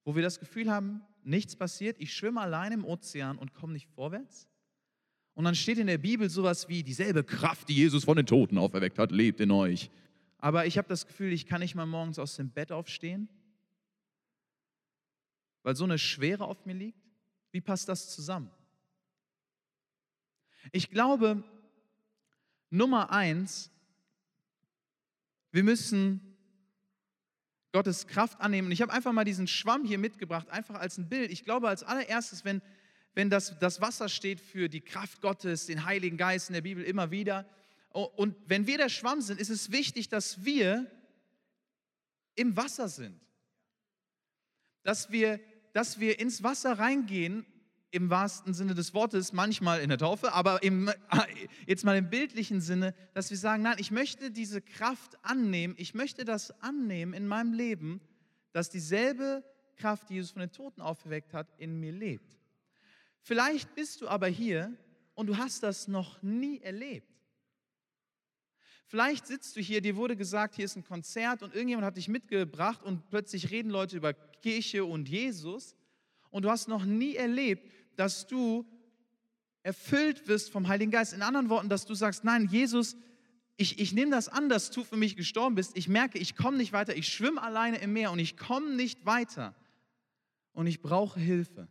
wo 0.08 0.16
wir 0.16 0.24
das 0.24 0.40
Gefühl 0.40 0.72
haben, 0.72 1.02
nichts 1.24 1.58
passiert, 1.58 1.98
ich 2.00 2.14
schwimme 2.14 2.40
allein 2.40 2.72
im 2.72 2.86
Ozean 2.86 3.38
und 3.38 3.54
komme 3.54 3.74
nicht 3.74 3.90
vorwärts? 3.90 4.48
Und 5.34 5.44
dann 5.44 5.54
steht 5.54 5.80
in 5.80 5.88
der 5.88 5.98
Bibel 5.98 6.30
sowas 6.30 6.70
wie, 6.70 6.82
dieselbe 6.82 7.26
Kraft, 7.26 7.68
die 7.68 7.76
Jesus 7.76 8.06
von 8.06 8.16
den 8.16 8.26
Toten 8.26 8.58
auferweckt 8.58 9.00
hat, 9.00 9.12
lebt 9.12 9.42
in 9.42 9.52
euch. 9.52 9.92
Aber 10.38 10.66
ich 10.66 10.78
habe 10.78 10.88
das 10.88 11.08
Gefühl, 11.08 11.34
ich 11.34 11.46
kann 11.46 11.60
nicht 11.60 11.76
mal 11.76 11.86
morgens 11.86 12.20
aus 12.20 12.38
dem 12.38 12.50
Bett 12.52 12.72
aufstehen, 12.72 13.28
weil 15.64 15.76
so 15.76 15.84
eine 15.84 15.98
Schwere 15.98 16.46
auf 16.46 16.66
mir 16.66 16.76
liegt. 16.76 17.04
Wie 17.52 17.60
passt 17.60 17.90
das 17.90 18.16
zusammen? 18.16 18.50
Ich 20.72 20.90
glaube, 20.90 21.44
Nummer 22.70 23.12
eins, 23.12 23.70
wir 25.52 25.66
müssen 25.66 26.27
Gottes 27.72 28.08
Kraft 28.08 28.40
annehmen. 28.40 28.68
Und 28.68 28.72
ich 28.72 28.82
habe 28.82 28.94
einfach 28.94 29.12
mal 29.12 29.26
diesen 29.26 29.48
Schwamm 29.48 29.86
hier 29.86 29.98
mitgebracht, 29.98 30.50
einfach 30.50 30.76
als 30.76 30.98
ein 30.98 31.10
Bild. 31.10 31.32
Ich 31.32 31.44
glaube 31.44 31.68
als 31.68 31.84
allererstes, 31.84 32.46
wenn, 32.46 32.62
wenn 33.14 33.30
das, 33.30 33.58
das 33.60 33.82
Wasser 33.82 34.10
steht 34.10 34.40
für 34.40 34.70
die 34.70 34.82
Kraft 34.82 35.22
Gottes, 35.22 35.66
den 35.66 35.86
Heiligen 35.86 36.18
Geist 36.18 36.50
in 36.50 36.54
der 36.54 36.62
Bibel 36.62 36.84
immer 36.84 37.12
wieder. 37.12 37.48
Und 37.92 38.36
wenn 38.46 38.68
wir 38.68 38.78
der 38.78 38.90
Schwamm 38.90 39.22
sind, 39.22 39.40
ist 39.40 39.50
es 39.50 39.72
wichtig, 39.72 40.08
dass 40.10 40.46
wir 40.46 40.90
im 42.36 42.56
Wasser 42.56 42.88
sind. 42.88 43.20
Dass 44.84 45.12
wir, 45.12 45.40
dass 45.74 46.00
wir 46.00 46.20
ins 46.20 46.44
Wasser 46.44 46.80
reingehen 46.80 47.46
im 47.92 48.10
wahrsten 48.10 48.54
Sinne 48.54 48.76
des 48.76 48.94
Wortes, 48.94 49.34
manchmal 49.34 49.80
in 49.80 49.90
der 49.90 49.98
Taufe, 49.98 50.34
aber 50.34 50.62
im, 50.64 50.92
jetzt 51.66 51.86
mal 51.86 51.98
im 51.98 52.10
bildlichen 52.10 52.62
Sinne, 52.62 52.94
dass 53.14 53.30
wir 53.30 53.38
sagen, 53.38 53.64
nein, 53.64 53.78
ich 53.78 53.92
möchte 53.92 54.32
diese 54.32 54.62
Kraft 54.62 55.18
annehmen, 55.24 55.76
ich 55.78 55.94
möchte 55.94 56.26
das 56.26 56.52
annehmen 56.62 57.14
in 57.14 57.28
meinem 57.28 57.54
Leben, 57.54 58.02
dass 58.52 58.70
dieselbe 58.70 59.44
Kraft, 59.78 60.10
die 60.10 60.16
Jesus 60.16 60.32
von 60.32 60.42
den 60.42 60.52
Toten 60.52 60.82
auferweckt 60.82 61.34
hat, 61.34 61.48
in 61.58 61.80
mir 61.80 61.92
lebt. 61.92 62.38
Vielleicht 63.22 63.74
bist 63.76 64.02
du 64.02 64.08
aber 64.08 64.28
hier 64.28 64.76
und 65.14 65.28
du 65.28 65.38
hast 65.38 65.64
das 65.64 65.88
noch 65.88 66.22
nie 66.22 66.60
erlebt. 66.62 67.08
Vielleicht 68.86 69.28
sitzt 69.28 69.56
du 69.58 69.60
hier, 69.60 69.82
dir 69.82 69.98
wurde 69.98 70.16
gesagt, 70.16 70.56
hier 70.56 70.66
ist 70.66 70.78
ein 70.78 70.84
Konzert 70.84 71.44
und 71.44 71.54
irgendjemand 71.54 71.86
hat 71.86 71.98
dich 71.98 72.08
mitgebracht 72.08 72.82
und 72.84 73.10
plötzlich 73.10 73.52
reden 73.52 73.70
Leute 73.70 73.98
über 73.98 74.14
Kirche 74.14 74.86
und 74.86 75.10
Jesus 75.10 75.76
und 76.38 76.44
du 76.44 76.52
hast 76.52 76.68
noch 76.68 76.86
nie 76.86 77.16
erlebt, 77.16 77.72
dass 77.96 78.28
du 78.28 78.64
erfüllt 79.64 80.28
wirst 80.28 80.52
vom 80.52 80.68
Heiligen 80.68 80.92
Geist. 80.92 81.14
In 81.14 81.24
anderen 81.24 81.50
Worten, 81.50 81.68
dass 81.68 81.86
du 81.86 81.96
sagst, 81.96 82.24
nein, 82.24 82.48
Jesus, 82.48 82.96
ich, 83.58 83.80
ich 83.80 83.92
nehme 83.92 84.12
das 84.12 84.30
an, 84.30 84.50
dass 84.50 84.70
du 84.70 84.84
für 84.84 84.98
mich 84.98 85.16
gestorben 85.16 85.56
bist. 85.56 85.76
Ich 85.76 85.88
merke, 85.88 86.20
ich 86.20 86.36
komme 86.36 86.58
nicht 86.58 86.74
weiter. 86.74 86.96
Ich 86.96 87.08
schwimme 87.08 87.42
alleine 87.42 87.80
im 87.80 87.92
Meer 87.92 88.12
und 88.12 88.20
ich 88.20 88.38
komme 88.38 88.76
nicht 88.76 89.04
weiter. 89.08 89.56
Und 90.54 90.68
ich 90.68 90.80
brauche 90.80 91.20
Hilfe. 91.20 91.68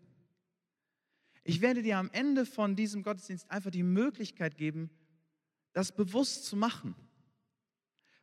Ich 1.45 1.61
werde 1.61 1.83
dir 1.83 1.99
am 1.99 2.11
Ende 2.11 2.45
von 2.45 2.75
diesem 2.75 3.05
Gottesdienst 3.05 3.49
einfach 3.53 3.71
die 3.71 3.85
Möglichkeit 3.85 4.57
geben, 4.57 4.91
das 5.75 5.95
bewusst 5.95 6.45
zu 6.45 6.57
machen. 6.57 6.97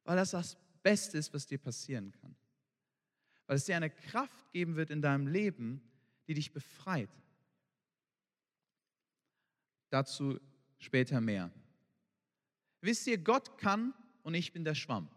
Weil 0.03 0.17
das 0.17 0.31
das 0.31 0.57
Beste 0.81 1.17
ist, 1.17 1.33
was 1.33 1.47
dir 1.47 1.57
passieren 1.57 2.11
kann. 2.19 2.35
Weil 3.47 3.55
es 3.55 3.63
dir 3.63 3.77
eine 3.77 3.89
Kraft 3.89 4.51
geben 4.51 4.75
wird 4.75 4.89
in 4.89 5.01
deinem 5.01 5.27
Leben, 5.27 5.81
die 6.27 6.33
dich 6.33 6.51
befreit. 6.51 7.09
Dazu 9.89 10.39
später 10.77 11.21
mehr. 11.21 11.51
Wisst 12.81 13.07
ihr, 13.07 13.17
Gott 13.17 13.57
kann 13.57 13.93
und 14.23 14.33
ich 14.33 14.51
bin 14.51 14.63
der 14.63 14.75
Schwamm. 14.75 15.09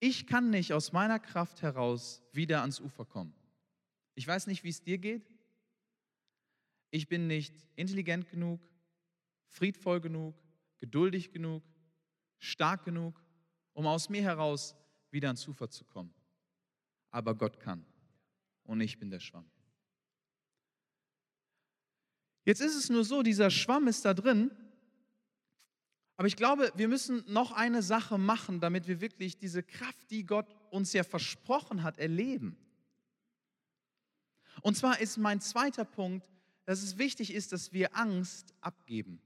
Ich 0.00 0.26
kann 0.26 0.50
nicht 0.50 0.72
aus 0.72 0.92
meiner 0.92 1.18
Kraft 1.18 1.62
heraus 1.62 2.22
wieder 2.32 2.60
ans 2.60 2.80
Ufer 2.80 3.04
kommen. 3.04 3.34
Ich 4.14 4.26
weiß 4.26 4.46
nicht, 4.46 4.64
wie 4.64 4.68
es 4.68 4.82
dir 4.82 4.98
geht. 4.98 5.30
Ich 6.90 7.08
bin 7.08 7.26
nicht 7.26 7.54
intelligent 7.74 8.28
genug, 8.28 8.60
friedvoll 9.46 10.00
genug, 10.00 10.36
geduldig 10.78 11.32
genug, 11.32 11.62
stark 12.38 12.84
genug, 12.84 13.22
um 13.72 13.86
aus 13.86 14.08
mir 14.08 14.22
heraus 14.22 14.76
wieder 15.10 15.28
ans 15.28 15.46
Ufer 15.48 15.68
zu 15.70 15.84
kommen. 15.84 16.12
Aber 17.10 17.34
Gott 17.34 17.58
kann 17.58 17.84
und 18.64 18.80
ich 18.80 18.98
bin 18.98 19.10
der 19.10 19.20
Schwamm. 19.20 19.48
Jetzt 22.44 22.60
ist 22.60 22.74
es 22.74 22.90
nur 22.90 23.04
so, 23.04 23.22
dieser 23.22 23.50
Schwamm 23.50 23.88
ist 23.88 24.04
da 24.04 24.12
drin, 24.12 24.50
aber 26.16 26.28
ich 26.28 26.36
glaube, 26.36 26.72
wir 26.76 26.88
müssen 26.88 27.24
noch 27.26 27.52
eine 27.52 27.82
Sache 27.82 28.18
machen, 28.18 28.60
damit 28.60 28.86
wir 28.86 29.00
wirklich 29.00 29.36
diese 29.36 29.62
Kraft, 29.62 30.10
die 30.10 30.24
Gott 30.24 30.54
uns 30.70 30.92
ja 30.92 31.02
versprochen 31.02 31.82
hat, 31.82 31.98
erleben. 31.98 32.56
Und 34.62 34.76
zwar 34.76 35.00
ist 35.00 35.16
mein 35.16 35.40
zweiter 35.40 35.84
Punkt, 35.84 36.30
dass 36.66 36.82
es 36.82 36.98
wichtig 36.98 37.34
ist, 37.34 37.52
dass 37.52 37.72
wir 37.72 37.96
Angst 37.96 38.54
abgeben. 38.60 39.20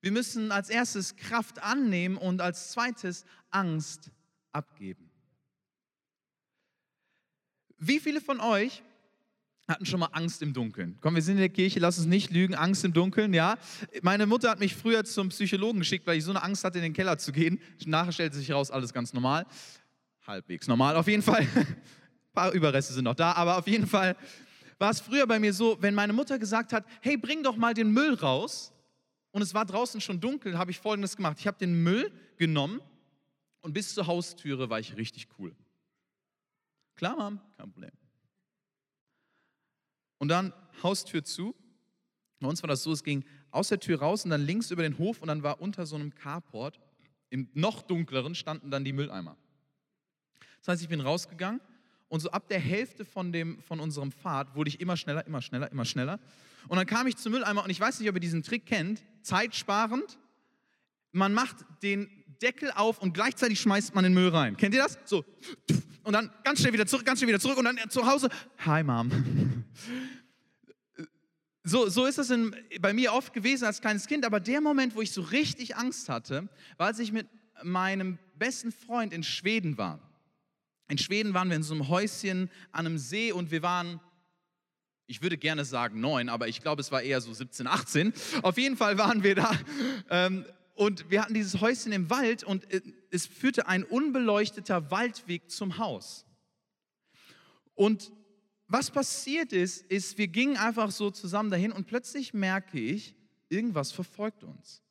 Wir 0.00 0.12
müssen 0.12 0.52
als 0.52 0.68
erstes 0.68 1.16
Kraft 1.16 1.62
annehmen 1.62 2.16
und 2.16 2.40
als 2.40 2.72
zweites 2.72 3.24
Angst 3.50 4.10
abgeben. 4.52 5.10
Wie 7.78 8.00
viele 8.00 8.20
von 8.20 8.40
euch 8.40 8.82
hatten 9.66 9.86
schon 9.86 10.00
mal 10.00 10.10
Angst 10.12 10.42
im 10.42 10.52
Dunkeln. 10.52 10.98
Komm, 11.00 11.14
wir 11.14 11.22
sind 11.22 11.36
in 11.36 11.40
der 11.40 11.48
Kirche, 11.48 11.80
lass 11.80 11.96
uns 11.96 12.06
nicht 12.06 12.30
lügen, 12.30 12.54
Angst 12.54 12.84
im 12.84 12.92
Dunkeln, 12.92 13.32
ja. 13.32 13.56
Meine 14.02 14.26
Mutter 14.26 14.50
hat 14.50 14.60
mich 14.60 14.74
früher 14.74 15.04
zum 15.04 15.30
Psychologen 15.30 15.78
geschickt, 15.78 16.06
weil 16.06 16.18
ich 16.18 16.24
so 16.24 16.32
eine 16.32 16.42
Angst 16.42 16.64
hatte, 16.64 16.78
in 16.78 16.82
den 16.82 16.92
Keller 16.92 17.16
zu 17.16 17.32
gehen. 17.32 17.58
Nachher 17.86 18.12
stellte 18.12 18.36
sich 18.36 18.52
raus, 18.52 18.70
alles 18.70 18.92
ganz 18.92 19.14
normal. 19.14 19.46
Halbwegs 20.26 20.68
normal, 20.68 20.96
auf 20.96 21.08
jeden 21.08 21.22
Fall. 21.22 21.46
Ein 21.54 21.76
paar 22.34 22.52
Überreste 22.52 22.92
sind 22.92 23.04
noch 23.04 23.14
da, 23.14 23.32
aber 23.32 23.56
auf 23.56 23.66
jeden 23.66 23.86
Fall 23.86 24.16
war 24.78 24.90
es 24.90 25.00
früher 25.00 25.26
bei 25.26 25.38
mir 25.38 25.54
so, 25.54 25.78
wenn 25.80 25.94
meine 25.94 26.12
Mutter 26.12 26.38
gesagt 26.38 26.74
hat, 26.74 26.84
hey, 27.00 27.16
bring 27.16 27.42
doch 27.42 27.56
mal 27.56 27.72
den 27.72 27.90
Müll 27.90 28.14
raus, 28.14 28.74
und 29.34 29.42
es 29.42 29.52
war 29.52 29.64
draußen 29.64 30.00
schon 30.00 30.20
dunkel, 30.20 30.56
habe 30.56 30.70
ich 30.70 30.78
Folgendes 30.78 31.16
gemacht. 31.16 31.38
Ich 31.40 31.48
habe 31.48 31.58
den 31.58 31.82
Müll 31.82 32.12
genommen 32.36 32.80
und 33.62 33.72
bis 33.72 33.92
zur 33.92 34.06
Haustüre 34.06 34.70
war 34.70 34.78
ich 34.78 34.96
richtig 34.96 35.26
cool. 35.38 35.56
Klar, 36.96 37.16
Mom, 37.16 37.40
kein 37.56 37.70
Problem. 37.70 37.90
Und 40.18 40.28
dann 40.28 40.52
Haustür 40.82 41.24
zu. 41.24 41.54
Bei 42.40 42.48
uns 42.48 42.62
war 42.62 42.68
das 42.68 42.82
so, 42.82 42.92
es 42.92 43.02
ging 43.02 43.24
aus 43.50 43.68
der 43.68 43.80
Tür 43.80 44.00
raus 44.00 44.24
und 44.24 44.30
dann 44.30 44.42
links 44.42 44.70
über 44.70 44.82
den 44.82 44.98
Hof 44.98 45.22
und 45.22 45.28
dann 45.28 45.42
war 45.42 45.60
unter 45.60 45.86
so 45.86 45.96
einem 45.96 46.14
Carport, 46.14 46.80
im 47.30 47.48
noch 47.54 47.82
dunkleren, 47.82 48.34
standen 48.34 48.70
dann 48.70 48.84
die 48.84 48.92
Mülleimer. 48.92 49.36
Das 50.58 50.68
heißt, 50.68 50.82
ich 50.82 50.88
bin 50.88 51.00
rausgegangen 51.00 51.60
und 52.08 52.20
so 52.20 52.30
ab 52.30 52.48
der 52.48 52.58
Hälfte 52.58 53.04
von, 53.04 53.32
dem, 53.32 53.60
von 53.60 53.80
unserem 53.80 54.12
Pfad 54.12 54.54
wurde 54.54 54.68
ich 54.68 54.80
immer 54.80 54.96
schneller, 54.96 55.26
immer 55.26 55.42
schneller, 55.42 55.70
immer 55.72 55.84
schneller. 55.84 56.20
Und 56.68 56.76
dann 56.76 56.86
kam 56.86 57.06
ich 57.06 57.16
zum 57.16 57.32
Mülleimer 57.32 57.64
und 57.64 57.70
ich 57.70 57.80
weiß 57.80 58.00
nicht, 58.00 58.08
ob 58.08 58.14
ihr 58.14 58.20
diesen 58.20 58.42
Trick 58.42 58.66
kennt, 58.66 59.02
zeitsparend. 59.22 60.18
Man 61.12 61.34
macht 61.34 61.56
den 61.82 62.08
Deckel 62.40 62.70
auf 62.72 63.00
und 63.00 63.14
gleichzeitig 63.14 63.60
schmeißt 63.60 63.94
man 63.94 64.04
den 64.04 64.14
Müll 64.14 64.28
rein. 64.28 64.56
Kennt 64.56 64.74
ihr 64.74 64.82
das? 64.82 64.98
So. 65.04 65.24
Und 66.04 66.12
dann 66.12 66.30
ganz 66.44 66.60
schnell 66.60 66.72
wieder 66.72 66.86
zurück, 66.86 67.06
ganz 67.06 67.18
schnell 67.18 67.28
wieder 67.28 67.40
zurück 67.40 67.56
und 67.56 67.64
dann 67.64 67.78
zu 67.88 68.06
Hause. 68.06 68.28
Hi, 68.58 68.82
Mom. 68.82 69.64
So, 71.64 71.88
so 71.88 72.04
ist 72.04 72.18
das 72.18 72.28
in, 72.28 72.54
bei 72.80 72.92
mir 72.92 73.14
oft 73.14 73.32
gewesen 73.32 73.64
als 73.64 73.80
kleines 73.80 74.06
Kind, 74.06 74.26
aber 74.26 74.38
der 74.38 74.60
Moment, 74.60 74.94
wo 74.94 75.00
ich 75.00 75.12
so 75.12 75.22
richtig 75.22 75.76
Angst 75.76 76.10
hatte, 76.10 76.46
war, 76.76 76.88
als 76.88 76.98
ich 76.98 77.10
mit 77.10 77.26
meinem 77.62 78.18
besten 78.36 78.70
Freund 78.70 79.14
in 79.14 79.22
Schweden 79.22 79.78
war. 79.78 79.98
In 80.88 80.98
Schweden 80.98 81.32
waren 81.32 81.48
wir 81.48 81.56
in 81.56 81.62
so 81.62 81.72
einem 81.72 81.88
Häuschen 81.88 82.50
an 82.72 82.84
einem 82.84 82.98
See 82.98 83.32
und 83.32 83.50
wir 83.50 83.62
waren, 83.62 83.98
ich 85.06 85.22
würde 85.22 85.38
gerne 85.38 85.64
sagen 85.64 86.00
neun, 86.00 86.28
aber 86.28 86.48
ich 86.48 86.60
glaube, 86.60 86.82
es 86.82 86.92
war 86.92 87.00
eher 87.00 87.22
so 87.22 87.32
17, 87.32 87.66
18. 87.66 88.12
Auf 88.42 88.58
jeden 88.58 88.76
Fall 88.76 88.98
waren 88.98 89.22
wir 89.22 89.34
da. 89.34 89.50
Ähm, 90.10 90.44
und 90.74 91.08
wir 91.10 91.22
hatten 91.22 91.34
dieses 91.34 91.60
Häuschen 91.60 91.92
im 91.92 92.10
Wald 92.10 92.44
und 92.44 92.70
äh, 92.72 92.82
es 93.10 93.26
führte 93.26 93.66
ein 93.68 93.84
unbeleuchteter 93.84 94.90
Waldweg 94.90 95.50
zum 95.50 95.78
Haus. 95.78 96.26
Und 97.74 98.12
was 98.66 98.90
passiert 98.90 99.52
ist, 99.52 99.82
ist, 99.82 100.18
wir 100.18 100.28
gingen 100.28 100.56
einfach 100.56 100.90
so 100.90 101.10
zusammen 101.10 101.50
dahin 101.50 101.72
und 101.72 101.86
plötzlich 101.86 102.34
merke 102.34 102.78
ich, 102.78 103.14
irgendwas 103.48 103.92
verfolgt 103.92 104.42
uns. 104.42 104.82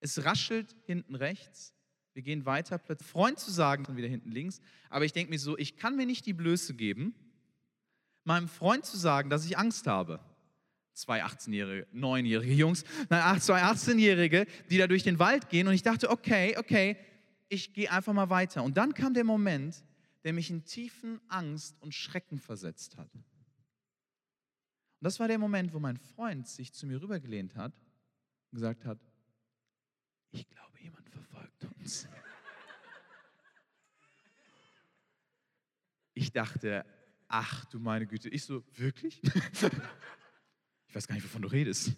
Es 0.00 0.24
raschelt 0.24 0.76
hinten 0.84 1.14
rechts, 1.14 1.74
wir 2.12 2.22
gehen 2.22 2.44
weiter, 2.44 2.78
plötzlich 2.78 3.08
Freund 3.08 3.38
zu 3.38 3.50
sagen, 3.50 3.84
dann 3.84 3.96
wieder 3.96 4.08
hinten 4.08 4.30
links, 4.30 4.60
aber 4.90 5.04
ich 5.04 5.12
denke 5.12 5.30
mir 5.30 5.38
so, 5.38 5.56
ich 5.56 5.76
kann 5.76 5.96
mir 5.96 6.06
nicht 6.06 6.26
die 6.26 6.32
Blöße 6.32 6.74
geben, 6.74 7.14
meinem 8.24 8.48
Freund 8.48 8.84
zu 8.84 8.98
sagen, 8.98 9.30
dass 9.30 9.44
ich 9.46 9.56
Angst 9.56 9.86
habe 9.86 10.20
zwei 10.98 11.24
18-jährige, 11.24 11.86
9-jährige 11.94 12.52
Jungs, 12.52 12.84
nein, 13.08 13.40
zwei 13.40 13.62
18-jährige, 13.62 14.46
die 14.68 14.78
da 14.78 14.86
durch 14.86 15.04
den 15.04 15.18
Wald 15.18 15.48
gehen 15.48 15.68
und 15.68 15.74
ich 15.74 15.82
dachte, 15.82 16.10
okay, 16.10 16.56
okay, 16.58 16.96
ich 17.48 17.72
gehe 17.72 17.90
einfach 17.90 18.12
mal 18.12 18.28
weiter. 18.30 18.62
Und 18.64 18.76
dann 18.76 18.92
kam 18.94 19.14
der 19.14 19.24
Moment, 19.24 19.84
der 20.24 20.32
mich 20.32 20.50
in 20.50 20.64
tiefen 20.64 21.20
Angst 21.28 21.80
und 21.80 21.94
Schrecken 21.94 22.38
versetzt 22.38 22.96
hat. 22.96 23.08
Und 23.14 23.24
das 25.04 25.20
war 25.20 25.28
der 25.28 25.38
Moment, 25.38 25.72
wo 25.72 25.78
mein 25.78 25.96
Freund 25.96 26.48
sich 26.48 26.72
zu 26.72 26.86
mir 26.86 27.00
rübergelehnt 27.00 27.54
hat 27.54 27.72
und 28.50 28.56
gesagt 28.56 28.84
hat, 28.84 28.98
ich 30.32 30.48
glaube, 30.48 30.80
jemand 30.80 31.08
verfolgt 31.08 31.64
uns. 31.76 32.08
Ich 36.12 36.32
dachte, 36.32 36.84
ach 37.28 37.64
du 37.66 37.78
meine 37.78 38.06
Güte. 38.06 38.28
Ich 38.28 38.44
so, 38.44 38.64
wirklich? 38.74 39.22
Ich 40.88 40.94
weiß 40.94 41.06
gar 41.06 41.14
nicht, 41.14 41.24
wovon 41.24 41.42
du 41.42 41.48
redest. 41.48 41.92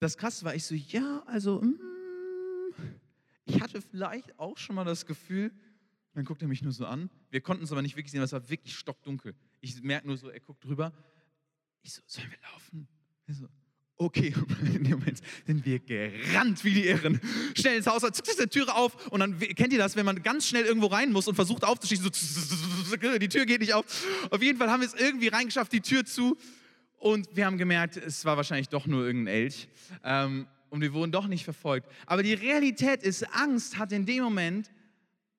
Das 0.00 0.16
Krasse 0.16 0.44
war, 0.44 0.54
ich 0.54 0.64
so, 0.64 0.74
ja, 0.74 1.22
also, 1.26 1.60
mm, 1.60 2.72
ich 3.44 3.60
hatte 3.60 3.82
vielleicht 3.82 4.38
auch 4.38 4.56
schon 4.56 4.76
mal 4.76 4.84
das 4.84 5.06
Gefühl, 5.06 5.52
dann 6.14 6.24
guckt 6.24 6.40
er 6.42 6.48
mich 6.48 6.62
nur 6.62 6.72
so 6.72 6.86
an. 6.86 7.10
Wir 7.30 7.40
konnten 7.40 7.64
es 7.64 7.72
aber 7.72 7.82
nicht 7.82 7.96
wirklich 7.96 8.12
sehen, 8.12 8.22
es 8.22 8.32
war 8.32 8.48
wirklich 8.48 8.76
stockdunkel. 8.76 9.34
Ich 9.60 9.82
merke 9.82 10.06
nur 10.06 10.16
so, 10.16 10.30
er 10.30 10.40
guckt 10.40 10.64
drüber. 10.64 10.92
Ich 11.82 11.92
so, 11.92 12.02
sollen 12.06 12.30
wir 12.30 12.38
laufen? 12.52 12.88
Er 13.26 13.34
so, 13.34 13.48
okay. 13.98 14.32
In 14.74 14.84
dem 14.84 14.98
Moment 14.98 15.20
sind 15.46 15.64
wir 15.64 15.78
gerannt 15.80 16.64
wie 16.64 16.72
die 16.72 16.86
Irren. 16.86 17.20
Schnell 17.56 17.76
ins 17.76 17.86
Haus, 17.86 18.02
zack, 18.02 18.14
zack, 18.14 18.36
die 18.36 18.46
Türe 18.46 18.74
auf. 18.74 19.08
Und 19.08 19.20
dann, 19.20 19.38
kennt 19.38 19.72
ihr 19.72 19.78
das, 19.78 19.96
wenn 19.96 20.06
man 20.06 20.22
ganz 20.22 20.46
schnell 20.46 20.64
irgendwo 20.64 20.86
rein 20.86 21.12
muss 21.12 21.28
und 21.28 21.34
versucht 21.34 21.64
aufzuschießen, 21.64 22.10
so, 22.12 23.18
die 23.18 23.28
Tür 23.28 23.44
geht 23.46 23.60
nicht 23.60 23.74
auf. 23.74 23.84
Auf 24.30 24.42
jeden 24.42 24.58
Fall 24.58 24.70
haben 24.70 24.80
wir 24.80 24.88
es 24.88 24.94
irgendwie 24.94 25.28
reingeschafft, 25.28 25.72
die 25.72 25.80
Tür 25.80 26.04
zu. 26.04 26.36
Und 26.96 27.28
wir 27.36 27.46
haben 27.46 27.58
gemerkt, 27.58 27.96
es 27.96 28.24
war 28.24 28.36
wahrscheinlich 28.36 28.68
doch 28.68 28.86
nur 28.86 29.04
irgendein 29.04 29.34
Elch. 29.34 29.68
Ähm, 30.02 30.46
und 30.70 30.80
wir 30.80 30.92
wurden 30.92 31.12
doch 31.12 31.26
nicht 31.26 31.44
verfolgt. 31.44 31.88
Aber 32.06 32.22
die 32.22 32.34
Realität 32.34 33.02
ist, 33.02 33.22
Angst 33.34 33.78
hat 33.78 33.92
in 33.92 34.04
dem 34.04 34.24
Moment 34.24 34.70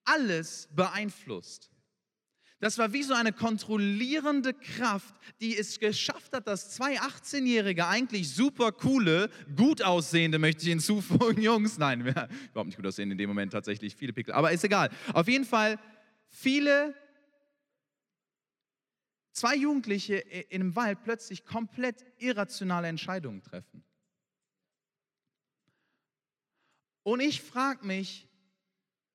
alles 0.05 0.69
beeinflusst. 0.73 1.69
Das 2.59 2.77
war 2.77 2.91
wie 2.91 3.03
so 3.03 3.13
eine 3.13 3.31
kontrollierende 3.31 4.53
Kraft, 4.53 5.15
die 5.39 5.57
es 5.57 5.79
geschafft 5.79 6.33
hat, 6.33 6.45
dass 6.45 6.71
zwei 6.71 6.99
18-Jährige, 6.99 7.87
eigentlich 7.87 8.35
super 8.35 8.73
coole, 8.73 9.29
gut 9.55 9.81
aussehende, 9.81 10.39
möchte 10.39 10.63
ich 10.63 10.69
hinzufügen, 10.69 11.41
Jungs, 11.41 11.77
nein, 11.77 12.01
überhaupt 12.01 12.65
nicht 12.65 12.75
gut 12.75 12.85
aussehen 12.85 13.11
in 13.11 13.17
dem 13.17 13.29
Moment 13.29 13.53
tatsächlich, 13.53 13.95
viele 13.95 14.11
Pickel, 14.11 14.33
aber 14.33 14.51
ist 14.51 14.65
egal. 14.65 14.89
Auf 15.13 15.29
jeden 15.29 15.45
Fall 15.45 15.79
viele, 16.27 16.93
zwei 19.31 19.55
Jugendliche 19.55 20.15
in 20.15 20.61
einem 20.61 20.75
Wald 20.75 20.99
plötzlich 21.05 21.45
komplett 21.45 22.05
irrationale 22.17 22.89
Entscheidungen 22.89 23.41
treffen. 23.41 23.85
Und 27.03 27.21
ich 27.21 27.41
frage 27.41 27.87
mich, 27.87 28.27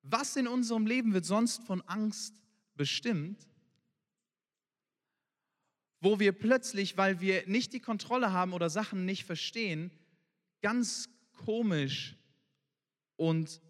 was 0.01 0.35
in 0.35 0.47
unserem 0.47 0.87
Leben 0.87 1.13
wird 1.13 1.25
sonst 1.25 1.63
von 1.63 1.81
Angst 1.83 2.44
bestimmt, 2.75 3.47
wo 6.01 6.19
wir 6.19 6.33
plötzlich, 6.33 6.97
weil 6.97 7.19
wir 7.19 7.47
nicht 7.47 7.73
die 7.73 7.79
Kontrolle 7.79 8.31
haben 8.31 8.53
oder 8.53 8.69
Sachen 8.69 9.05
nicht 9.05 9.25
verstehen, 9.25 9.91
ganz 10.61 11.09
komisch 11.45 12.15
und 13.15 13.61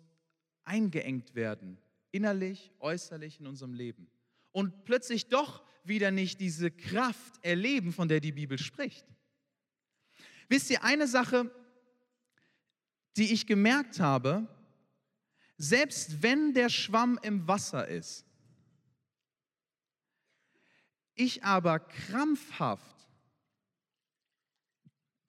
eingeengt 0.63 1.35
werden, 1.35 1.77
innerlich, 2.11 2.71
äußerlich 2.79 3.39
in 3.39 3.47
unserem 3.47 3.73
Leben. 3.73 4.09
Und 4.51 4.85
plötzlich 4.85 5.27
doch 5.27 5.63
wieder 5.83 6.11
nicht 6.11 6.39
diese 6.39 6.71
Kraft 6.71 7.33
erleben, 7.41 7.93
von 7.93 8.07
der 8.07 8.19
die 8.19 8.31
Bibel 8.31 8.57
spricht. 8.57 9.05
Wisst 10.49 10.69
ihr, 10.69 10.83
eine 10.83 11.07
Sache, 11.07 11.51
die 13.17 13.33
ich 13.33 13.47
gemerkt 13.47 13.99
habe, 13.99 14.47
selbst 15.57 16.21
wenn 16.21 16.53
der 16.53 16.69
Schwamm 16.69 17.19
im 17.21 17.47
Wasser 17.47 17.87
ist, 17.87 18.25
ich 21.15 21.43
aber 21.43 21.79
krampfhaft, 21.79 23.07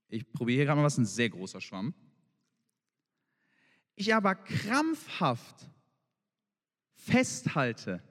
ich 0.09 0.31
probiere 0.33 0.59
hier 0.59 0.65
gerade 0.67 0.81
mal 0.81 0.87
was, 0.87 0.99
ein 0.99 1.07
sehr 1.07 1.31
großer 1.31 1.61
Schwamm, 1.61 1.95
ich 3.95 4.15
aber 4.15 4.35
krampfhaft 4.35 5.71
festhalte, 6.95 8.03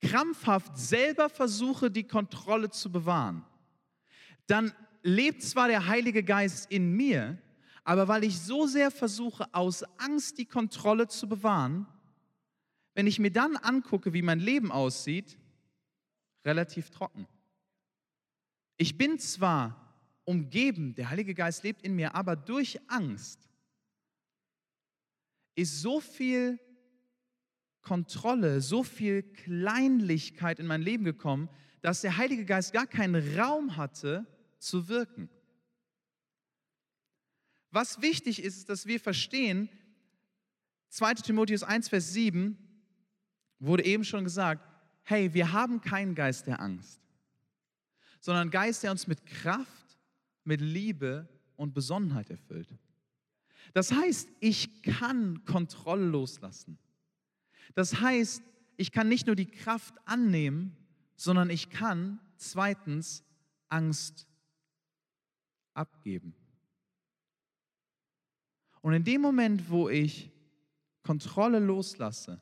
krampfhaft 0.00 0.76
selber 0.76 1.28
versuche, 1.28 1.90
die 1.90 2.06
Kontrolle 2.06 2.70
zu 2.70 2.90
bewahren, 2.90 3.44
dann 4.46 4.72
lebt 5.02 5.42
zwar 5.42 5.68
der 5.68 5.86
Heilige 5.86 6.22
Geist 6.22 6.70
in 6.70 6.92
mir, 6.92 7.38
aber 7.84 8.08
weil 8.08 8.24
ich 8.24 8.38
so 8.38 8.66
sehr 8.66 8.90
versuche, 8.90 9.52
aus 9.54 9.82
Angst 9.98 10.38
die 10.38 10.46
Kontrolle 10.46 11.08
zu 11.08 11.28
bewahren, 11.28 11.86
wenn 12.94 13.06
ich 13.06 13.18
mir 13.18 13.32
dann 13.32 13.56
angucke, 13.56 14.12
wie 14.12 14.22
mein 14.22 14.40
Leben 14.40 14.70
aussieht, 14.70 15.38
relativ 16.44 16.90
trocken. 16.90 17.26
Ich 18.76 18.98
bin 18.98 19.18
zwar 19.18 19.94
umgeben, 20.24 20.94
der 20.94 21.10
Heilige 21.10 21.34
Geist 21.34 21.62
lebt 21.62 21.82
in 21.82 21.94
mir, 21.94 22.14
aber 22.14 22.36
durch 22.36 22.78
Angst 22.88 23.48
ist 25.54 25.80
so 25.82 26.00
viel 26.00 26.58
Kontrolle, 27.82 28.60
so 28.60 28.82
viel 28.82 29.22
Kleinlichkeit 29.22 30.58
in 30.58 30.66
mein 30.66 30.82
Leben 30.82 31.04
gekommen, 31.04 31.48
dass 31.80 32.00
der 32.00 32.16
Heilige 32.16 32.44
Geist 32.44 32.72
gar 32.72 32.86
keinen 32.86 33.38
Raum 33.38 33.76
hatte 33.76 34.26
zu 34.58 34.88
wirken. 34.88 35.28
Was 37.70 38.00
wichtig 38.02 38.42
ist, 38.42 38.58
ist, 38.58 38.68
dass 38.68 38.86
wir 38.86 39.00
verstehen, 39.00 39.68
2 40.90 41.14
Timotheus 41.14 41.62
1, 41.62 41.88
Vers 41.88 42.12
7 42.12 42.56
wurde 43.58 43.84
eben 43.84 44.04
schon 44.04 44.24
gesagt, 44.24 44.68
hey, 45.04 45.32
wir 45.34 45.52
haben 45.52 45.80
keinen 45.80 46.14
Geist 46.14 46.46
der 46.46 46.60
Angst, 46.60 47.00
sondern 48.20 48.42
einen 48.42 48.50
Geist, 48.50 48.82
der 48.82 48.90
uns 48.90 49.06
mit 49.06 49.26
Kraft, 49.26 49.98
mit 50.44 50.60
Liebe 50.60 51.28
und 51.56 51.74
Besonnenheit 51.74 52.30
erfüllt. 52.30 52.74
Das 53.74 53.92
heißt, 53.92 54.28
ich 54.40 54.82
kann 54.82 55.44
Kontrolle 55.44 56.04
loslassen. 56.04 56.78
Das 57.74 58.00
heißt, 58.00 58.42
ich 58.76 58.92
kann 58.92 59.08
nicht 59.08 59.26
nur 59.26 59.36
die 59.36 59.46
Kraft 59.46 59.94
annehmen, 60.04 60.76
sondern 61.16 61.50
ich 61.50 61.70
kann 61.70 62.20
zweitens 62.36 63.24
Angst 63.68 64.26
abgeben. 65.74 66.34
Und 68.82 68.94
in 68.94 69.04
dem 69.04 69.20
Moment, 69.20 69.70
wo 69.70 69.88
ich 69.88 70.30
Kontrolle 71.02 71.60
loslasse, 71.60 72.40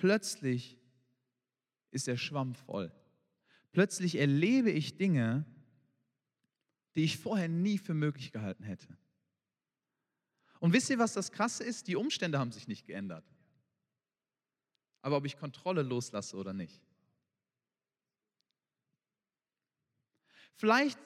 plötzlich 0.00 0.78
ist 1.92 2.08
der 2.08 2.16
Schwamm 2.16 2.54
voll. 2.54 2.92
Plötzlich 3.70 4.16
erlebe 4.16 4.70
ich 4.70 4.96
Dinge, 4.96 5.44
die 6.96 7.04
ich 7.04 7.18
vorher 7.18 7.48
nie 7.48 7.78
für 7.78 7.94
möglich 7.94 8.32
gehalten 8.32 8.64
hätte. 8.64 8.96
Und 10.58 10.72
wisst 10.72 10.90
ihr, 10.90 10.98
was 10.98 11.12
das 11.12 11.30
Krasse 11.30 11.62
ist? 11.62 11.86
Die 11.86 11.96
Umstände 11.96 12.38
haben 12.38 12.50
sich 12.50 12.66
nicht 12.66 12.86
geändert. 12.86 13.24
Aber 15.02 15.16
ob 15.16 15.24
ich 15.24 15.38
Kontrolle 15.38 15.82
loslasse 15.82 16.36
oder 16.36 16.52
nicht. 16.52 16.82
Vielleicht 20.54 20.98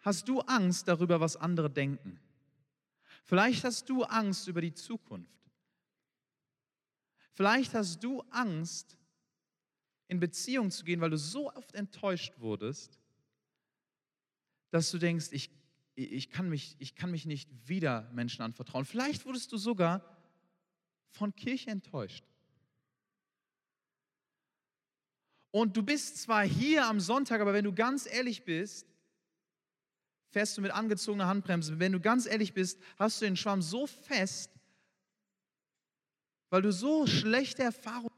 hast 0.00 0.28
du 0.28 0.40
Angst 0.40 0.88
darüber, 0.88 1.20
was 1.20 1.36
andere 1.36 1.70
denken. 1.70 2.20
Vielleicht 3.22 3.64
hast 3.64 3.88
du 3.88 4.02
Angst 4.04 4.48
über 4.48 4.60
die 4.60 4.74
Zukunft. 4.74 5.39
Vielleicht 7.32 7.74
hast 7.74 8.02
du 8.02 8.22
Angst, 8.30 8.96
in 10.08 10.18
Beziehung 10.18 10.70
zu 10.70 10.84
gehen, 10.84 11.00
weil 11.00 11.10
du 11.10 11.18
so 11.18 11.52
oft 11.52 11.74
enttäuscht 11.74 12.34
wurdest, 12.38 12.98
dass 14.70 14.90
du 14.90 14.98
denkst, 14.98 15.28
ich, 15.30 15.50
ich, 15.94 16.30
kann 16.30 16.48
mich, 16.48 16.76
ich 16.80 16.96
kann 16.96 17.10
mich 17.12 17.26
nicht 17.26 17.48
wieder 17.68 18.10
Menschen 18.12 18.42
anvertrauen. 18.42 18.84
Vielleicht 18.84 19.24
wurdest 19.24 19.52
du 19.52 19.56
sogar 19.56 20.04
von 21.10 21.34
Kirche 21.34 21.70
enttäuscht. 21.70 22.24
Und 25.52 25.76
du 25.76 25.82
bist 25.82 26.18
zwar 26.18 26.44
hier 26.44 26.86
am 26.86 27.00
Sonntag, 27.00 27.40
aber 27.40 27.52
wenn 27.52 27.64
du 27.64 27.72
ganz 27.72 28.06
ehrlich 28.06 28.44
bist, 28.44 28.86
fährst 30.28 30.56
du 30.56 30.62
mit 30.62 30.70
angezogener 30.70 31.26
Handbremse. 31.26 31.78
Wenn 31.78 31.92
du 31.92 32.00
ganz 32.00 32.26
ehrlich 32.26 32.52
bist, 32.52 32.80
hast 32.96 33.20
du 33.20 33.26
den 33.26 33.36
Schwamm 33.36 33.62
so 33.62 33.86
fest, 33.86 34.50
weil 36.50 36.62
du 36.62 36.72
so 36.72 37.06
schlechte 37.06 37.62
Erfahrungen, 37.62 38.10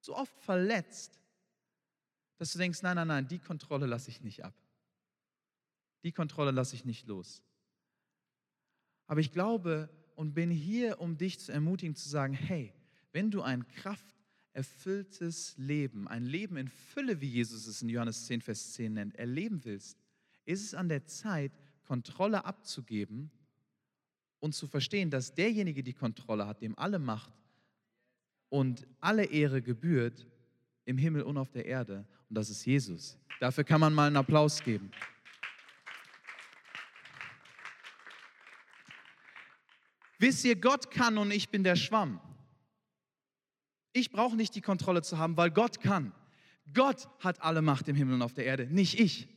so 0.00 0.16
oft 0.16 0.36
verletzt, 0.40 1.18
dass 2.36 2.52
du 2.52 2.58
denkst, 2.58 2.82
nein, 2.82 2.96
nein, 2.96 3.08
nein, 3.08 3.28
die 3.28 3.38
Kontrolle 3.38 3.86
lasse 3.86 4.10
ich 4.10 4.20
nicht 4.20 4.44
ab. 4.44 4.54
Die 6.02 6.12
Kontrolle 6.12 6.50
lasse 6.50 6.74
ich 6.74 6.84
nicht 6.84 7.06
los. 7.06 7.42
Aber 9.06 9.20
ich 9.20 9.30
glaube 9.30 9.88
und 10.16 10.34
bin 10.34 10.50
hier, 10.50 11.00
um 11.00 11.16
dich 11.16 11.38
zu 11.38 11.52
ermutigen, 11.52 11.94
zu 11.94 12.08
sagen, 12.08 12.34
hey, 12.34 12.74
wenn 13.12 13.30
du 13.30 13.42
ein 13.42 13.66
krafterfülltes 13.68 15.56
Leben, 15.56 16.08
ein 16.08 16.24
Leben 16.24 16.56
in 16.56 16.68
Fülle, 16.68 17.20
wie 17.20 17.28
Jesus 17.28 17.66
es 17.66 17.80
in 17.82 17.88
Johannes 17.88 18.26
10, 18.26 18.40
Vers 18.40 18.72
10 18.72 18.92
nennt, 18.92 19.14
erleben 19.14 19.64
willst, 19.64 19.98
ist 20.44 20.64
es 20.64 20.74
an 20.74 20.88
der 20.88 21.06
Zeit, 21.06 21.52
Kontrolle 21.84 22.44
abzugeben 22.44 23.30
und 24.40 24.54
zu 24.54 24.66
verstehen, 24.66 25.10
dass 25.10 25.34
derjenige 25.34 25.82
die 25.82 25.92
Kontrolle 25.92 26.46
hat, 26.46 26.62
dem 26.62 26.76
alle 26.78 26.98
Macht 26.98 27.32
und 28.52 28.86
alle 29.00 29.24
Ehre 29.24 29.62
gebührt 29.62 30.26
im 30.84 30.98
Himmel 30.98 31.22
und 31.22 31.38
auf 31.38 31.50
der 31.50 31.64
Erde. 31.64 32.04
Und 32.28 32.36
das 32.36 32.50
ist 32.50 32.66
Jesus. 32.66 33.16
Dafür 33.40 33.64
kann 33.64 33.80
man 33.80 33.94
mal 33.94 34.08
einen 34.08 34.18
Applaus 34.18 34.62
geben. 34.62 34.90
Wisst 40.18 40.44
ihr, 40.44 40.54
Gott 40.54 40.90
kann 40.90 41.16
und 41.16 41.30
ich 41.30 41.48
bin 41.48 41.64
der 41.64 41.76
Schwamm. 41.76 42.20
Ich 43.94 44.10
brauche 44.10 44.36
nicht 44.36 44.54
die 44.54 44.60
Kontrolle 44.60 45.00
zu 45.00 45.16
haben, 45.16 45.38
weil 45.38 45.50
Gott 45.50 45.80
kann. 45.80 46.12
Gott 46.74 47.08
hat 47.20 47.40
alle 47.40 47.62
Macht 47.62 47.88
im 47.88 47.96
Himmel 47.96 48.16
und 48.16 48.22
auf 48.22 48.34
der 48.34 48.44
Erde, 48.44 48.66
nicht 48.66 49.00
ich. 49.00 49.28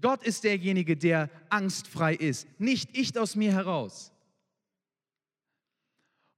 Gott 0.00 0.22
ist 0.22 0.42
derjenige, 0.42 0.96
der 0.96 1.28
angstfrei 1.50 2.14
ist, 2.14 2.48
nicht 2.58 2.96
ich 2.96 3.16
aus 3.18 3.36
mir 3.36 3.52
heraus. 3.52 4.10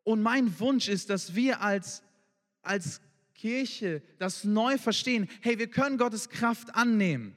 Und 0.03 0.23
mein 0.23 0.59
Wunsch 0.59 0.89
ist, 0.89 1.09
dass 1.09 1.37
wir 1.37 1.61
als 1.61 2.03
als 2.67 3.01
Kirche 3.35 4.03
das 4.19 4.45
neu 4.45 4.79
verstehen. 4.79 5.29
Hey, 5.41 5.59
wir 5.59 5.69
können 5.69 5.99
Gottes 5.99 6.29
Kraft 6.29 6.75
annehmen. 6.75 7.35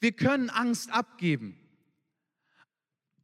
Wir 0.00 0.12
können 0.12 0.50
Angst 0.50 0.92
abgeben. 0.92 1.56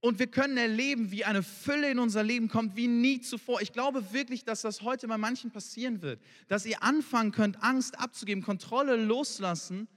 Und 0.00 0.20
wir 0.20 0.28
können 0.28 0.56
erleben, 0.56 1.10
wie 1.10 1.24
eine 1.24 1.42
Fülle 1.42 1.90
in 1.90 1.98
unser 1.98 2.22
Leben 2.22 2.48
kommt, 2.48 2.76
wie 2.76 2.86
nie 2.86 3.20
zuvor. 3.20 3.60
Ich 3.60 3.72
glaube 3.72 4.12
wirklich, 4.12 4.44
dass 4.44 4.62
das 4.62 4.82
heute 4.82 5.08
bei 5.08 5.18
manchen 5.18 5.50
passieren 5.50 6.02
wird. 6.02 6.22
Dass 6.46 6.64
ihr 6.66 6.82
anfangen 6.82 7.32
könnt, 7.32 7.62
Angst 7.62 7.98
abzugeben, 7.98 8.44
Kontrolle 8.44 8.96
loslassen 8.96 9.88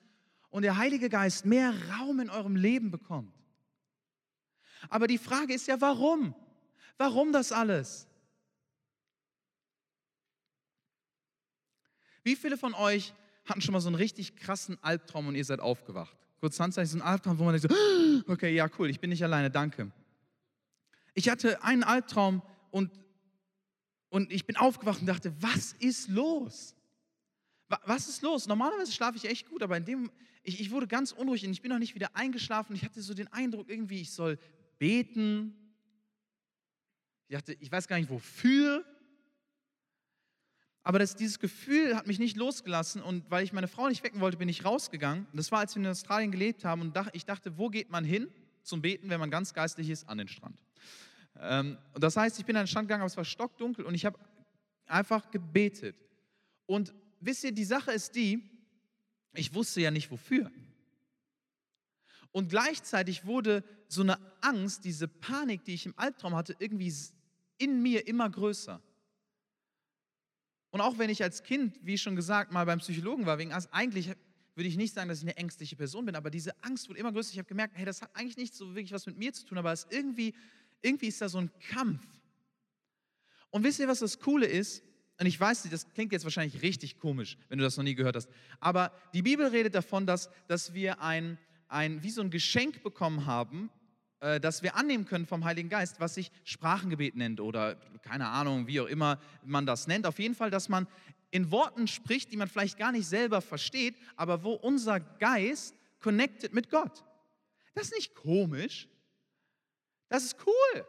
und 0.50 0.64
der 0.64 0.78
Heilige 0.78 1.08
Geist 1.08 1.46
mehr 1.46 1.74
Raum 1.92 2.20
in 2.20 2.32
eurem 2.32 2.56
Leben 2.56 2.90
bekommt. 2.90 3.34
Aber 4.90 5.06
die 5.06 5.20
Frage 5.20 5.54
ist 5.54 5.68
ja, 5.68 5.80
warum? 5.80 6.34
Warum 6.98 7.32
das 7.32 7.52
alles? 7.52 8.08
Wie 12.24 12.36
viele 12.36 12.58
von 12.58 12.74
euch 12.74 13.14
hatten 13.46 13.62
schon 13.62 13.74
mal 13.74 13.82
so 13.82 13.90
einen 13.90 13.96
richtig 13.96 14.36
krassen 14.36 14.78
Albtraum 14.82 15.28
und 15.28 15.36
ihr 15.36 15.46
seid 15.46 15.60
aufgewacht? 15.60 16.16
Kurz 16.40 16.60
Handzeichen, 16.60 16.88
so 16.90 16.98
ein 16.98 17.02
Albtraum, 17.02 17.38
wo 17.38 17.44
man 17.44 17.56
denkt 17.56 17.72
so, 17.72 18.32
okay, 18.32 18.54
ja, 18.54 18.70
cool, 18.78 18.90
ich 18.90 19.00
bin 19.00 19.10
nicht 19.10 19.24
alleine, 19.24 19.50
danke. 19.50 19.92
Ich 21.14 21.30
hatte 21.30 21.64
einen 21.64 21.84
Albtraum 21.84 22.42
und, 22.72 22.92
und 24.10 24.32
ich 24.32 24.46
bin 24.46 24.56
aufgewacht 24.56 25.02
und 25.02 25.08
dachte, 25.08 25.34
was 25.40 25.74
ist 25.74 26.10
los? 26.10 26.76
Was 27.86 28.10
ist 28.10 28.22
los? 28.22 28.48
Normalerweise 28.48 28.92
schlafe 28.92 29.18
ich 29.18 29.26
echt 29.26 29.48
gut, 29.48 29.64
aber 29.64 29.78
in 29.78 29.86
dem, 29.86 30.12
ich, 30.44 30.60
ich 30.60 30.72
wurde 30.72 30.88
ganz 30.88 31.12
unruhig 31.12 31.46
und 31.46 31.52
ich 31.52 31.62
bin 31.62 31.72
noch 31.72 31.80
nicht 31.80 31.96
wieder 31.96 32.16
eingeschlafen. 32.16 32.76
Ich 32.76 32.84
hatte 32.84 33.02
so 33.02 33.14
den 33.14 33.28
Eindruck, 33.30 33.70
irgendwie, 33.70 34.02
ich 34.02 34.12
soll 34.12 34.38
beten. 34.78 35.56
Ich 37.28 37.36
dachte, 37.36 37.56
ich 37.60 37.72
weiß 37.72 37.88
gar 37.88 37.98
nicht 37.98 38.10
wofür. 38.10 38.84
Aber 40.84 40.98
das, 40.98 41.16
dieses 41.16 41.40
Gefühl 41.40 41.96
hat 41.96 42.08
mich 42.08 42.18
nicht 42.18 42.38
losgelassen 42.38 43.02
und 43.02 43.30
weil 43.30 43.44
ich 43.44 43.54
meine 43.54 43.68
Frau 43.68 43.88
nicht 43.88 44.04
wecken 44.04 44.20
wollte, 44.20 44.38
bin 44.38 44.50
ich 44.50 44.66
rausgegangen. 44.66 45.28
Das 45.34 45.52
war, 45.52 45.60
als 45.60 45.76
wir 45.76 45.82
in 45.82 45.88
Australien 45.88 46.32
gelebt 46.32 46.66
haben 46.66 46.82
und 46.82 46.98
ich 47.14 47.26
dachte, 47.26 47.58
wo 47.58 47.70
geht 47.70 47.92
man 47.92 48.04
hin 48.04 48.28
zum 48.64 48.82
Beten, 48.82 49.10
wenn 49.10 49.20
man 49.20 49.30
ganz 49.30 49.54
geistlich 49.54 49.90
ist? 49.90 50.10
An 50.10 50.18
den 50.18 50.28
Strand. 50.28 50.58
Ähm, 51.40 51.78
und 51.94 52.04
das 52.04 52.18
heißt, 52.18 52.40
ich 52.40 52.46
bin 52.46 52.56
an 52.56 52.64
den 52.64 52.68
Strand 52.68 52.88
gegangen, 52.88 53.02
aber 53.02 53.08
es 53.08 53.18
war 53.18 53.26
stockdunkel 53.26 53.86
und 53.86 53.94
ich 53.94 54.06
habe 54.06 54.18
einfach 54.88 55.30
gebetet. 55.30 55.96
Und 56.66 56.94
wisst 57.20 57.44
ihr, 57.44 57.52
die 57.52 57.64
Sache 57.64 57.92
ist 57.92 58.16
die, 58.16 58.44
ich 59.34 59.54
wusste 59.54 59.82
ja 59.82 59.92
nicht 59.92 60.10
wofür. 60.10 60.52
Und 62.32 62.50
gleichzeitig 62.50 63.26
wurde 63.26 63.64
so 63.88 64.02
eine 64.02 64.18
Angst, 64.42 64.86
diese 64.86 65.08
Panik, 65.08 65.64
die 65.66 65.74
ich 65.74 65.86
im 65.86 65.94
Albtraum 65.98 66.36
hatte, 66.36 66.56
irgendwie 66.60 66.94
in 67.58 67.82
mir 67.82 68.08
immer 68.08 68.30
größer. 68.30 68.82
Und 70.72 70.82
auch 70.82 70.98
wenn 70.98 71.10
ich 71.10 71.22
als 71.22 71.44
Kind, 71.44 71.78
wie 71.84 71.98
schon 71.98 72.16
gesagt, 72.16 72.52
mal 72.52 72.66
beim 72.66 72.80
Psychologen 72.80 73.26
war, 73.26 73.38
wegen 73.38 73.52
Angst, 73.52 73.70
eigentlich 73.72 74.10
würde 74.56 74.68
ich 74.68 74.78
nicht 74.78 74.94
sagen, 74.94 75.10
dass 75.10 75.20
ich 75.20 75.26
eine 75.26 75.38
ängstliche 75.38 75.76
Person 75.76 76.06
bin, 76.06 76.16
aber 76.16 76.30
diese 76.30 76.62
Angst 76.64 76.90
wurde 76.90 77.00
immer 77.00 77.12
größer. 77.12 77.32
Ich 77.32 77.38
habe 77.38 77.48
gemerkt, 77.48 77.78
hey, 77.78 77.86
das 77.86 78.02
hat 78.02 78.10
eigentlich 78.14 78.38
nicht 78.38 78.54
so 78.54 78.74
wirklich 78.76 78.92
was 78.92 79.06
mit 79.06 79.18
mir 79.18 79.34
zu 79.34 79.46
tun, 79.46 79.58
aber 79.58 79.72
es 79.72 79.88
irgendwie, 79.90 80.34
irgendwie 80.82 81.08
ist 81.08 81.22
da 81.22 81.30
so 81.30 81.40
ein 81.40 81.52
Kampf. 81.70 82.06
Und 83.50 83.64
wisst 83.64 83.80
ihr, 83.80 83.88
was 83.88 84.00
das 84.00 84.20
Coole 84.20 84.46
ist? 84.46 84.84
Und 85.20 85.26
ich 85.26 85.40
weiß, 85.40 85.68
das 85.70 85.88
klingt 85.94 86.12
jetzt 86.14 86.24
wahrscheinlich 86.24 86.62
richtig 86.62 86.98
komisch, 86.98 87.38
wenn 87.50 87.60
du 87.60 87.64
das 87.64 87.78
noch 87.78 87.84
nie 87.84 87.96
gehört 87.96 88.16
hast. 88.16 88.30
Aber 88.60 88.92
die 89.14 89.22
Bibel 89.22 89.46
redet 89.46 89.76
davon, 89.76 90.08
dass, 90.08 90.30
dass 90.48 90.74
wir 90.74 91.02
ein, 91.02 91.38
ein, 91.68 92.02
wie 92.02 92.10
so 92.10 92.22
ein 92.22 92.32
Geschenk 92.32 92.82
bekommen 92.82 93.26
haben, 93.26 93.70
äh, 94.22 94.40
das 94.40 94.64
wir 94.64 94.76
annehmen 94.76 95.06
können 95.06 95.26
vom 95.26 95.44
Heiligen 95.44 95.68
Geist, 95.68 96.00
was 96.00 96.14
sich 96.14 96.32
Sprachengebet 96.44 97.16
nennt 97.16 97.42
oder 97.42 97.76
keine 98.04 98.28
Ahnung, 98.28 98.68
wie 98.68 98.80
auch 98.80 98.86
immer 98.86 99.20
man 99.44 99.66
das 99.66 99.88
nennt. 99.88 100.06
Auf 100.06 100.20
jeden 100.20 100.36
Fall, 100.36 100.52
dass 100.52 100.70
man 100.70 100.88
in 101.32 101.52
Worten 101.52 101.88
spricht, 101.88 102.32
die 102.32 102.38
man 102.38 102.48
vielleicht 102.48 102.78
gar 102.78 102.92
nicht 102.92 103.08
selber 103.08 103.42
versteht, 103.42 103.96
aber 104.16 104.44
wo 104.44 104.54
unser 104.54 105.00
Geist 105.00 105.76
connected 106.00 106.54
mit 106.54 106.70
Gott. 106.70 107.04
Das 107.74 107.86
ist 107.86 107.96
nicht 107.96 108.16
komisch. 108.16 108.88
Das 110.10 110.24
ist 110.24 110.36
cool. 110.46 110.86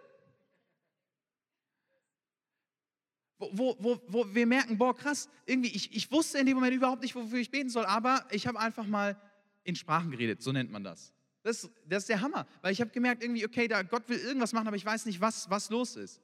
Wo, 3.39 3.51
wo, 3.53 3.77
wo, 3.79 4.01
wo 4.09 4.35
wir 4.35 4.47
merken, 4.47 4.77
boah, 4.77 4.97
krass, 4.97 5.29
irgendwie, 5.47 5.71
ich, 5.71 5.95
ich 5.95 6.11
wusste 6.13 6.39
in 6.39 6.47
dem 6.47 6.57
Moment 6.57 6.75
überhaupt 6.75 7.03
nicht, 7.03 7.15
wofür 7.15 7.39
ich 7.39 7.51
beten 7.51 7.71
soll, 7.71 7.85
aber 7.87 8.27
ich 8.31 8.47
habe 8.47 8.59
einfach 8.59 8.87
mal 8.87 9.21
in 9.65 9.75
Sprachen 9.75 10.11
geredet, 10.11 10.43
so 10.43 10.53
nennt 10.53 10.71
man 10.71 10.85
das. 10.85 11.13
Das, 11.43 11.69
das 11.89 12.05
ist 12.05 12.09
der 12.09 12.21
Hammer, 12.21 12.47
weil 12.61 12.73
ich 12.73 12.81
habe 12.81 12.91
gemerkt, 12.91 13.23
irgendwie, 13.23 13.45
okay, 13.45 13.67
da 13.67 13.83
Gott 13.83 14.09
will 14.09 14.19
irgendwas 14.19 14.53
machen, 14.53 14.69
aber 14.69 14.77
ich 14.77 14.85
weiß 14.85 15.07
nicht, 15.07 15.21
was, 15.21 15.51
was 15.51 15.71
los 15.71 15.97
ist. 15.97 16.21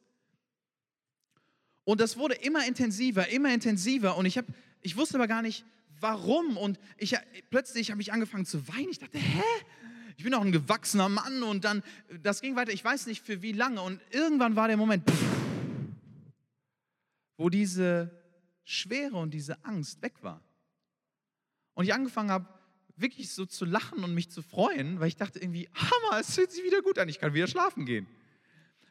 Und 1.85 2.01
das 2.01 2.17
wurde 2.17 2.35
immer 2.35 2.67
intensiver, 2.67 3.29
immer 3.29 3.53
intensiver 3.53 4.17
und 4.17 4.27
ich, 4.27 4.39
hab, 4.39 4.45
ich 4.83 4.97
wusste 4.97 5.17
aber 5.17 5.27
gar 5.27 5.43
nicht, 5.43 5.65
warum. 6.01 6.57
Und 6.57 6.79
ich, 6.97 7.17
plötzlich 7.51 7.91
habe 7.91 8.01
ich 8.01 8.13
angefangen 8.13 8.47
zu 8.47 8.69
weinen. 8.69 8.91
Ich 8.91 8.99
dachte, 8.99 9.19
hä? 9.19 9.43
Ich 10.17 10.25
bin 10.25 10.33
doch 10.33 10.41
ein 10.41 10.53
gewachsener 10.53 11.09
Mann 11.09 11.45
und 11.45 11.65
dann, 11.65 11.83
das 12.23 12.41
ging 12.41 12.57
weiter, 12.57 12.73
ich 12.73 12.85
weiß 12.85 13.07
nicht 13.07 13.25
für 13.25 13.41
wie 13.41 13.53
lange. 13.53 13.81
Und 13.81 14.01
irgendwann 14.11 14.57
war 14.57 14.67
der 14.67 14.77
Moment, 14.77 15.05
wo 17.37 17.49
diese 17.49 18.11
Schwere 18.65 19.17
und 19.17 19.33
diese 19.33 19.65
Angst 19.65 20.03
weg 20.03 20.15
war. 20.23 20.43
Und 21.75 21.85
ich 21.85 21.95
angefangen 21.95 22.31
habe, 22.33 22.47
wirklich 23.01 23.31
so 23.31 23.47
zu 23.47 23.65
lachen 23.65 24.05
und 24.05 24.15
mich 24.15 24.31
zu 24.31 24.43
freuen, 24.43 25.01
weil 25.01 25.09
ich 25.09 25.17
dachte 25.17 25.39
irgendwie, 25.39 25.69
Hammer, 25.75 26.21
es 26.21 26.35
fühlt 26.35 26.51
sich 26.51 26.65
wieder 26.65 26.83
gut 26.83 26.99
an, 26.99 27.09
ich 27.09 27.19
kann 27.19 27.35
wieder 27.35 27.47
schlafen 27.47 27.87
gehen. 27.87 28.07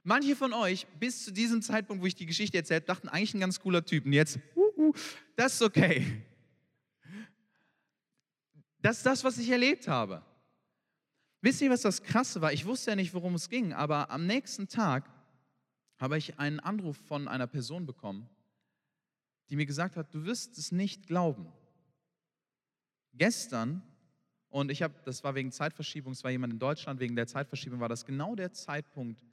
Manche 0.03 0.35
von 0.35 0.53
euch, 0.53 0.87
bis 0.99 1.25
zu 1.25 1.31
diesem 1.31 1.61
Zeitpunkt, 1.61 2.01
wo 2.01 2.07
ich 2.07 2.15
die 2.15 2.25
Geschichte 2.25 2.57
erzählt, 2.57 2.87
dachten 2.87 3.09
eigentlich 3.09 3.33
ein 3.33 3.41
ganz 3.41 3.59
cooler 3.59 3.83
Typ. 3.83 4.05
Und 4.05 4.13
jetzt, 4.13 4.39
uh, 4.55 4.71
uh, 4.77 4.93
das 5.35 5.55
ist 5.55 5.61
okay. 5.61 6.23
Das 8.81 8.97
ist 8.97 9.05
das, 9.05 9.23
was 9.23 9.37
ich 9.37 9.49
erlebt 9.49 9.87
habe. 9.87 10.23
Wisst 11.41 11.61
ihr, 11.61 11.69
was 11.69 11.81
das 11.81 12.01
Krasse 12.01 12.41
war? 12.41 12.53
Ich 12.53 12.65
wusste 12.65 12.91
ja 12.91 12.95
nicht, 12.95 13.13
worum 13.13 13.35
es 13.35 13.49
ging, 13.49 13.73
aber 13.73 14.09
am 14.09 14.25
nächsten 14.25 14.67
Tag 14.67 15.09
habe 15.97 16.17
ich 16.17 16.39
einen 16.39 16.59
Anruf 16.59 16.97
von 17.07 17.27
einer 17.27 17.47
Person 17.47 17.85
bekommen, 17.85 18.29
die 19.49 19.55
mir 19.55 19.65
gesagt 19.65 19.97
hat, 19.97 20.13
du 20.13 20.25
wirst 20.25 20.57
es 20.57 20.71
nicht 20.71 21.07
glauben. 21.07 21.51
Gestern 23.13 23.81
und 24.57 24.71
ich 24.71 24.81
habe, 24.81 24.95
das 25.05 25.23
war 25.23 25.35
wegen 25.35 25.51
Zeitverschiebung, 25.51 26.13
es 26.13 26.23
war 26.23 26.31
jemand 26.31 26.51
in 26.51 26.57
Deutschland, 26.57 26.99
wegen 26.99 27.15
der 27.15 27.27
Zeitverschiebung 27.27 27.79
war 27.79 27.89
das 27.89 28.07
genau 28.07 28.35
der 28.35 28.53
Zeitpunkt, 28.53 29.23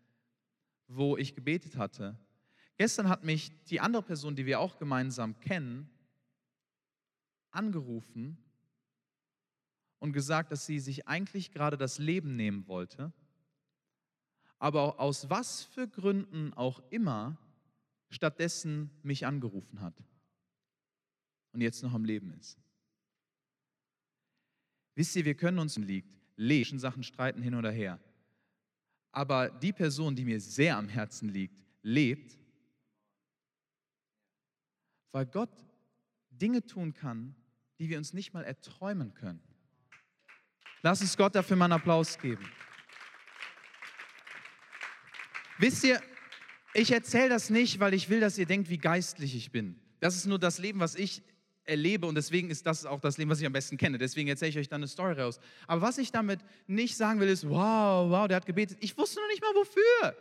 wo 0.87 1.17
ich 1.17 1.35
gebetet 1.35 1.79
hatte. 1.79 2.19
Gestern 2.77 3.09
hat 3.09 3.25
mich 3.25 3.51
die 3.65 3.81
andere 3.81 4.03
Person, 4.03 4.37
die 4.37 4.45
wir 4.45 4.61
auch 4.61 4.77
gemeinsam 4.77 5.41
kennen, 5.41 5.89
angerufen 7.51 8.37
und 9.99 10.13
gesagt, 10.13 10.53
dass 10.53 10.67
sie 10.67 10.79
sich 10.79 11.09
eigentlich 11.09 11.53
gerade 11.53 11.79
das 11.79 11.97
Leben 11.97 12.37
nehmen 12.37 12.69
wollte, 12.69 13.11
aber 14.59 15.01
aus 15.01 15.31
was 15.31 15.63
für 15.63 15.89
Gründen 15.89 16.53
auch 16.53 16.83
immer 16.91 17.39
stattdessen 18.11 18.91
mich 19.03 19.25
angerufen 19.25 19.81
hat 19.81 19.95
und 21.53 21.63
jetzt 21.63 21.83
noch 21.83 21.95
am 21.95 22.05
Leben 22.05 22.31
ist. 22.35 22.64
Wisst 24.95 25.17
ihr, 25.17 25.25
wir 25.25 25.35
können 25.35 25.59
uns 25.59 25.77
liegt, 25.77 26.09
leben, 26.37 26.79
Sachen 26.79 27.03
streiten 27.03 27.43
hin 27.43 27.55
oder 27.55 27.71
her. 27.71 28.01
Aber 29.13 29.49
die 29.49 29.73
Person, 29.73 30.17
die 30.17 30.25
mir 30.25 30.41
sehr 30.41 30.77
am 30.77 30.89
Herzen 30.89 31.29
liegt, 31.29 31.57
lebt, 31.83 32.39
weil 35.13 35.27
Gott 35.27 35.51
Dinge 36.31 36.65
tun 36.67 36.93
kann, 36.93 37.37
die 37.79 37.89
wir 37.89 37.99
uns 37.99 38.13
nicht 38.13 38.33
mal 38.33 38.45
erträumen 38.45 39.15
können. 39.15 39.41
Lass 40.83 41.01
uns 41.01 41.17
Gott 41.17 41.35
dafür 41.35 41.57
mal 41.57 41.67
einen 41.67 41.75
Applaus 41.75 42.19
geben. 42.19 42.45
Wisst 45.59 45.85
ihr, 45.85 46.01
ich 46.75 46.91
erzähle 46.91 47.29
das 47.29 47.51
nicht, 47.51 47.79
weil 47.79 47.95
ich 47.95 48.09
will, 48.09 48.21
dass 48.21 48.37
ihr 48.37 48.47
denkt, 48.47 48.69
wie 48.69 48.79
geistlich 48.79 49.37
ich 49.37 49.53
bin. 49.53 49.81
Das 50.01 50.17
ist 50.17 50.27
nur 50.27 50.39
das 50.39 50.59
Leben, 50.59 50.81
was 50.81 50.97
ich 50.97 51.23
erlebe 51.65 52.07
und 52.07 52.15
deswegen 52.15 52.51
ist 52.51 52.67
das 52.67 52.87
auch 52.87 53.01
das 53.01 53.19
Leben, 53.19 53.31
was 53.31 53.41
ich 53.41 53.47
am 53.47 53.53
besten 53.53 53.77
kenne. 53.77 53.99
Deswegen 53.99 54.29
erzähle 54.29 54.51
ich 54.51 54.59
euch 54.59 54.69
dann 54.69 54.81
eine 54.81 54.89
Story 54.89 55.21
raus. 55.21 55.41
Aber 55.67 55.83
was 55.83 55.99
ich 55.99 56.13
damit 56.13 56.41
nicht 56.67 56.97
sagen 56.97 57.21
will, 57.21 57.29
ist, 57.29 57.49
wow, 57.49 58.11
wow, 58.11 58.29
der 58.29 58.37
hat 58.37 58.47
gebetet. 58.47 58.79
Ich 58.81 58.97
wusste 58.97 59.21
noch 59.21 59.29
nicht 59.29 59.43
mal 59.43 59.55
wofür. 59.55 60.17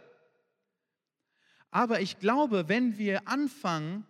Aber 1.72 2.02
ich 2.02 2.20
glaube, 2.20 2.70
wenn 2.70 2.98
wir 2.98 3.28
anfangen, 3.28 4.06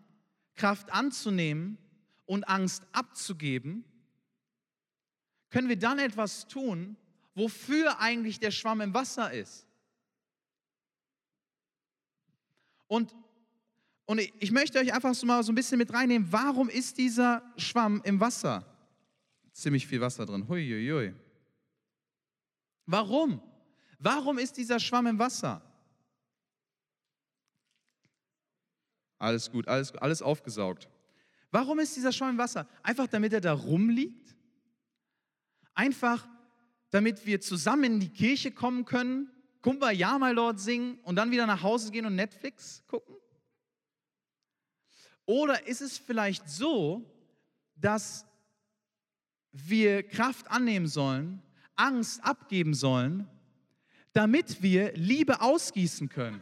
Kraft 0.56 0.92
anzunehmen 0.92 1.78
und 2.26 2.48
Angst 2.48 2.86
abzugeben, 2.92 3.86
können 5.50 5.70
wir 5.70 5.80
dann 5.80 6.00
etwas 6.00 6.48
tun, 6.48 6.98
wofür 7.36 8.00
eigentlich 8.00 8.40
der 8.40 8.52
Schwamm 8.52 8.82
im 8.82 8.94
Wasser 8.94 9.32
ist. 9.32 9.66
Und, 12.88 13.16
und 14.06 14.20
ich 14.20 14.52
möchte 14.52 14.80
euch 14.80 14.94
einfach 14.94 15.16
so 15.16 15.26
mal 15.26 15.44
so 15.44 15.52
ein 15.52 15.56
bisschen 15.56 15.78
mit 15.78 15.94
reinnehmen, 15.94 16.32
warum 16.32 16.70
ist 16.70 16.98
dieser 16.98 17.42
Schwamm 17.58 18.02
im 18.04 18.20
Wasser? 18.20 18.66
Ziemlich 19.54 19.88
viel 19.88 20.02
Wasser 20.02 20.26
drin. 20.26 20.48
Huiuiui. 20.48 21.14
Warum? 22.86 23.42
Warum 24.00 24.38
ist 24.38 24.58
dieser 24.58 24.80
Schwamm 24.80 25.08
im 25.08 25.20
Wasser? 25.20 25.62
Alles 29.20 29.50
gut, 29.50 29.68
alles, 29.68 29.96
alles 29.96 30.22
aufgesaugt. 30.22 30.90
Warum 31.50 31.80
ist 31.80 31.96
dieser 31.96 32.12
Schwamm 32.12 32.32
im 32.32 32.38
Wasser? 32.38 32.68
Einfach 32.82 33.08
damit 33.08 33.32
er 33.32 33.40
da 33.40 33.54
rumliegt? 33.54 34.36
Einfach 35.74 36.28
damit 36.90 37.26
wir 37.26 37.40
zusammen 37.40 37.86
in 37.86 38.00
die 38.02 38.10
Kirche 38.10 38.52
kommen 38.52 38.86
können, 38.86 39.32
Kumbaya, 39.62 40.20
my 40.20 40.32
Lord 40.32 40.60
singen 40.60 41.00
und 41.04 41.16
dann 41.16 41.32
wieder 41.32 41.48
nach 41.48 41.64
Hause 41.64 41.90
gehen 41.92 42.06
und 42.06 42.16
Netflix 42.16 42.84
gucken? 42.88 43.16
Oder 45.26 45.68
ist 45.68 45.82
es 45.82 45.98
vielleicht 45.98 46.50
so, 46.50 47.04
dass 47.76 48.26
wir 49.52 50.04
Kraft 50.04 50.50
annehmen 50.50 50.88
sollen, 50.88 51.42
Angst 51.76 52.24
abgeben 52.24 52.74
sollen, 52.74 53.28
damit 54.12 54.62
wir 54.62 54.94
Liebe 54.94 55.42
ausgießen 55.42 56.10
können? 56.10 56.42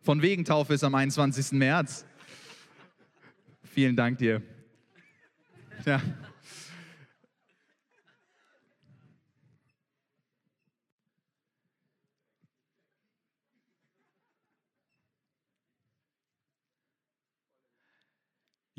Von 0.00 0.20
wegen 0.20 0.44
Taufe 0.44 0.74
ist 0.74 0.82
am 0.82 0.94
21. 0.96 1.52
März. 1.52 2.04
Vielen 3.62 3.94
Dank 3.94 4.18
dir. 4.18 4.42
Ja. 5.86 6.02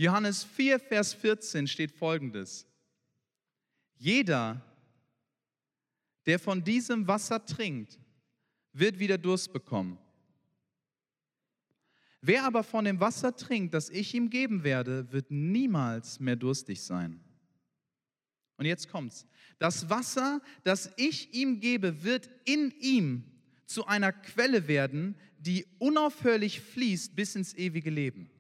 Johannes 0.04 0.44
4, 0.44 0.82
Vers 0.82 1.13
14 1.13 1.66
steht 1.66 1.89
folgendes. 1.89 2.68
Jeder, 3.96 4.62
der 6.26 6.39
von 6.39 6.62
diesem 6.62 7.08
Wasser 7.08 7.46
trinkt, 7.46 7.98
wird 8.74 9.00
wieder 9.00 9.18
Durst 9.18 9.54
bekommen. 9.54 9.98
Wer 12.20 12.44
aber 12.44 12.66
von 12.66 12.84
dem 12.84 13.00
Wasser 13.00 13.34
trinkt, 13.34 13.74
das 13.74 13.89
ich 13.89 14.13
ihm 14.13 14.30
geben 14.30 14.66
werde, 14.66 15.10
wird 15.13 15.32
niemals 15.32 16.20
mehr 16.20 16.36
durstig 16.36 16.82
sein. 16.82 17.24
Und 18.58 18.66
jetzt 18.66 18.89
kommt's. 18.89 19.26
Das 19.58 19.89
Wasser, 19.89 20.42
das 20.66 20.92
ich 20.98 21.34
ihm 21.34 21.62
gebe, 21.62 22.04
wird 22.04 22.30
in 22.44 22.72
ihm 22.82 23.24
zu 23.66 23.88
einer 23.88 24.12
Quelle 24.12 24.68
werden, 24.68 25.16
die 25.38 25.66
unaufhörlich 25.80 26.60
fließt 26.60 27.16
bis 27.16 27.38
ins 27.38 27.54
ewige 27.54 27.89
Leben. 27.89 28.33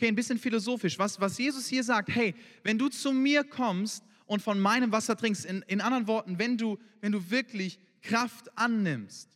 Okay, 0.00 0.08
ein 0.08 0.14
bisschen 0.14 0.38
philosophisch. 0.38 0.98
Was, 0.98 1.20
was 1.20 1.36
Jesus 1.36 1.68
hier 1.68 1.84
sagt, 1.84 2.08
hey, 2.08 2.34
wenn 2.62 2.78
du 2.78 2.88
zu 2.88 3.12
mir 3.12 3.44
kommst 3.44 4.02
und 4.24 4.40
von 4.40 4.58
meinem 4.58 4.90
Wasser 4.92 5.14
trinkst, 5.14 5.44
in, 5.44 5.60
in 5.68 5.82
anderen 5.82 6.06
Worten, 6.06 6.38
wenn 6.38 6.56
du, 6.56 6.78
wenn 7.02 7.12
du 7.12 7.30
wirklich 7.30 7.78
Kraft 8.00 8.48
annimmst, 8.56 9.28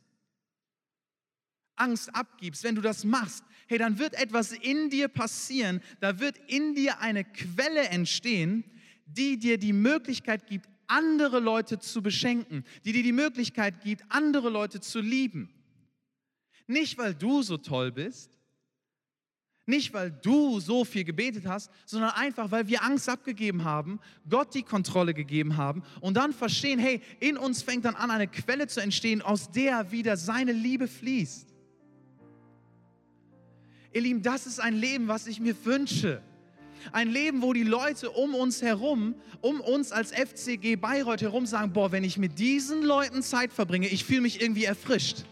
Angst 1.77 2.14
abgibst, 2.14 2.64
wenn 2.64 2.77
du 2.77 2.81
das 2.81 3.05
machst, 3.05 3.44
hey, 3.66 3.77
dann 3.77 3.98
wird 3.98 4.14
etwas 4.14 4.53
in 4.53 4.88
dir 4.88 5.09
passieren, 5.09 5.83
da 6.00 6.18
wird 6.18 6.38
in 6.46 6.74
dir 6.74 6.98
eine 6.98 7.24
Quelle 7.24 7.83
entstehen, 7.90 8.64
die 9.05 9.38
dir 9.38 9.59
die 9.59 9.74
Möglichkeit 9.74 10.46
gibt, 10.46 10.66
andere 10.87 11.40
Leute 11.40 11.79
zu 11.79 12.00
beschenken, 12.00 12.64
die 12.87 12.92
dir 12.92 13.03
die 13.03 13.12
Möglichkeit 13.12 13.83
gibt, 13.83 14.03
andere 14.09 14.48
Leute 14.48 14.81
zu 14.81 15.03
lieben. 15.03 15.50
Nicht, 16.66 16.96
weil 16.96 17.14
du 17.14 17.42
so 17.42 17.59
toll 17.59 17.92
bist, 17.92 18.38
nicht, 19.66 19.94
weil 19.94 20.11
du 20.11 20.61
so 20.61 20.85
viel 20.85 21.05
gebetet 21.05 21.46
hast, 21.46 21.70
sondern 21.87 22.11
einfach, 22.11 22.50
weil 22.50 22.68
wir 22.68 22.83
Angst 22.83 23.09
abgegeben 23.09 23.64
haben, 23.64 23.98
Gott 24.29 24.55
die 24.55 24.62
Kontrolle 24.62 25.14
gegeben 25.14 25.57
haben 25.57 25.83
und 26.00 26.16
dann 26.16 26.33
verstehen, 26.33 26.79
hey, 26.79 27.00
in 27.20 27.38
uns 27.38 27.62
fängt 27.62 27.85
dann 27.85 27.94
an, 27.94 28.11
eine 28.11 28.29
Quelle 28.29 28.66
zu 28.66 28.81
entstehen, 28.81 29.22
aus 29.22 29.50
der 29.50 29.90
wieder 29.90 30.16
seine 30.16 30.53
Liebe 30.53 30.87
fließt. 30.87 31.48
Ihr 33.94 34.00
Lieben, 34.00 34.22
das 34.22 34.46
ist 34.46 34.61
ein 34.61 34.74
Leben, 34.74 35.09
was 35.09 35.27
ich 35.27 35.40
mir 35.40 35.55
wünsche. 35.64 36.20
Ein 36.92 37.09
Leben, 37.09 37.40
wo 37.40 37.53
die 37.53 37.62
Leute 37.62 38.11
um 38.11 38.35
uns 38.35 38.61
herum, 38.61 39.14
um 39.40 39.61
uns 39.61 39.92
als 39.92 40.12
FCG 40.12 40.77
Bayreuth 40.77 41.22
herum 41.22 41.46
sagen, 41.46 41.72
boah, 41.72 41.92
wenn 41.92 42.05
ich 42.05 42.18
mit 42.18 42.38
diesen 42.38 42.83
Leuten 42.83 43.22
Zeit 43.22 43.53
verbringe, 43.53 43.88
ich 43.88 44.05
fühle 44.05 44.20
mich 44.20 44.42
irgendwie 44.42 44.64
erfrischt. 44.64 45.24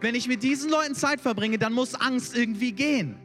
Wenn 0.00 0.14
ich 0.14 0.28
mit 0.28 0.42
diesen 0.42 0.70
Leuten 0.70 0.94
Zeit 0.94 1.20
verbringe, 1.20 1.58
dann 1.58 1.72
muss 1.72 1.94
Angst 1.94 2.36
irgendwie 2.36 2.72
gehen. 2.72 3.16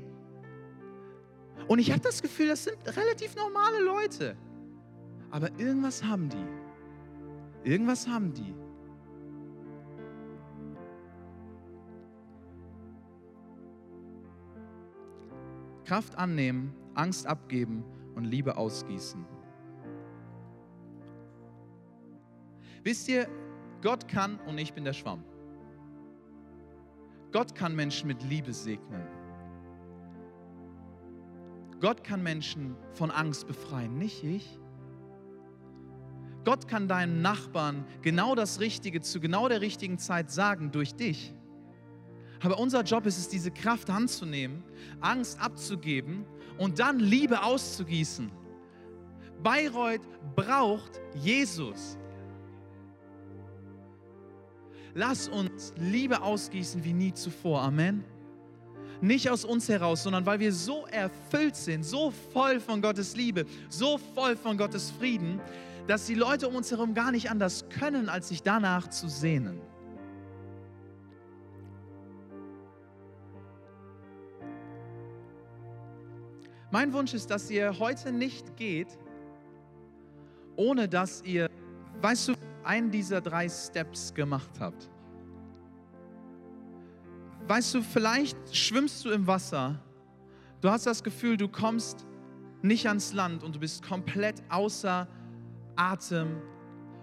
Und 1.70 1.78
ich 1.78 1.92
habe 1.92 2.02
das 2.02 2.24
Gefühl, 2.24 2.48
das 2.48 2.64
sind 2.64 2.78
relativ 2.98 3.36
normale 3.36 3.80
Leute. 3.80 4.36
Aber 5.30 5.52
irgendwas 5.60 6.04
haben 6.04 6.28
die. 6.28 7.70
Irgendwas 7.70 8.08
haben 8.08 8.34
die. 8.34 8.56
Kraft 15.86 16.18
annehmen, 16.18 16.74
Angst 16.96 17.28
abgeben 17.28 17.84
und 18.16 18.24
Liebe 18.24 18.58
ausgießen. 18.58 19.24
Wisst 22.82 23.08
ihr, 23.10 23.28
Gott 23.84 24.08
kann 24.08 24.40
und 24.48 24.58
ich 24.58 24.74
bin 24.74 24.86
der 24.86 24.94
Schwamm. 24.94 25.24
Gott 27.32 27.54
kann 27.54 27.76
Menschen 27.76 28.08
mit 28.08 28.24
Liebe 28.24 28.54
segnen. 28.54 29.19
Gott 31.80 32.04
kann 32.04 32.22
Menschen 32.24 32.76
von 32.94 33.12
Angst 33.12 33.48
befreien, 33.48 33.98
nicht 33.98 34.24
ich. 34.24 34.60
Gott 36.44 36.68
kann 36.68 36.88
deinen 36.88 37.22
Nachbarn 37.22 37.86
genau 38.02 38.36
das 38.36 38.60
Richtige 38.60 39.02
zu 39.02 39.20
genau 39.20 39.48
der 39.48 39.62
richtigen 39.62 39.98
Zeit 39.98 40.32
sagen 40.32 40.72
durch 40.72 40.96
dich. 40.96 41.34
Aber 42.42 42.60
unser 42.60 42.84
Job 42.84 43.06
ist 43.06 43.18
es, 43.18 43.28
diese 43.28 43.52
Kraft 43.52 43.90
anzunehmen, 43.90 44.64
Angst 45.02 45.40
abzugeben 45.42 46.26
und 46.58 46.80
dann 46.80 47.00
Liebe 47.00 47.44
auszugießen. 47.44 48.32
Bayreuth 49.44 50.02
braucht 50.36 51.02
Jesus. 51.16 51.98
Lass 54.94 55.28
uns 55.30 55.74
Liebe 55.78 56.22
ausgießen 56.22 56.84
wie 56.84 56.94
nie 56.94 57.14
zuvor. 57.14 57.62
Amen. 57.62 58.04
Nicht 59.02 59.30
aus 59.30 59.46
uns 59.46 59.70
heraus, 59.70 60.04
sondern 60.04 60.26
weil 60.26 60.40
wir 60.40 60.52
so 60.52 60.86
erfüllt 60.88 61.56
sind, 61.56 61.84
so 61.84 62.12
voll 62.34 62.60
von 62.60 62.82
Gottes 62.82 63.16
Liebe, 63.16 63.46
so 63.70 63.98
voll 63.98 64.36
von 64.36 64.58
Gottes 64.58 64.92
Frieden, 64.92 65.40
dass 65.88 66.06
die 66.06 66.16
Leute 66.16 66.48
um 66.48 66.56
uns 66.56 66.70
herum 66.70 66.94
gar 66.94 67.12
nicht 67.12 67.32
anders 67.32 67.66
können, 67.70 68.10
als 68.10 68.30
sich 68.30 68.44
danach 68.44 68.90
zu 68.90 69.08
sehnen. 69.08 69.62
Mein 76.72 76.94
Wunsch 76.94 77.16
ist, 77.16 77.32
dass 77.32 77.50
ihr 77.50 77.80
heute 77.80 78.12
nicht 78.12 78.56
geht, 78.56 79.00
ohne 80.56 80.88
dass 80.88 81.24
ihr, 81.24 81.50
weißt 82.02 82.28
du, 82.28 82.34
einen 82.64 82.92
dieser 82.92 83.22
drei 83.22 83.50
Steps 83.50 84.14
gemacht 84.14 84.52
habt. 84.60 84.90
Weißt 87.50 87.74
du, 87.74 87.82
vielleicht 87.82 88.38
schwimmst 88.56 89.04
du 89.04 89.10
im 89.10 89.26
Wasser, 89.26 89.82
du 90.62 90.70
hast 90.70 90.86
das 90.86 91.04
Gefühl, 91.04 91.36
du 91.36 91.48
kommst 91.48 92.06
nicht 92.62 92.88
ans 92.88 93.12
Land 93.12 93.44
und 93.44 93.56
du 93.56 93.60
bist 93.60 93.82
komplett 93.82 94.44
außer 94.50 95.08
Atem, 95.76 96.44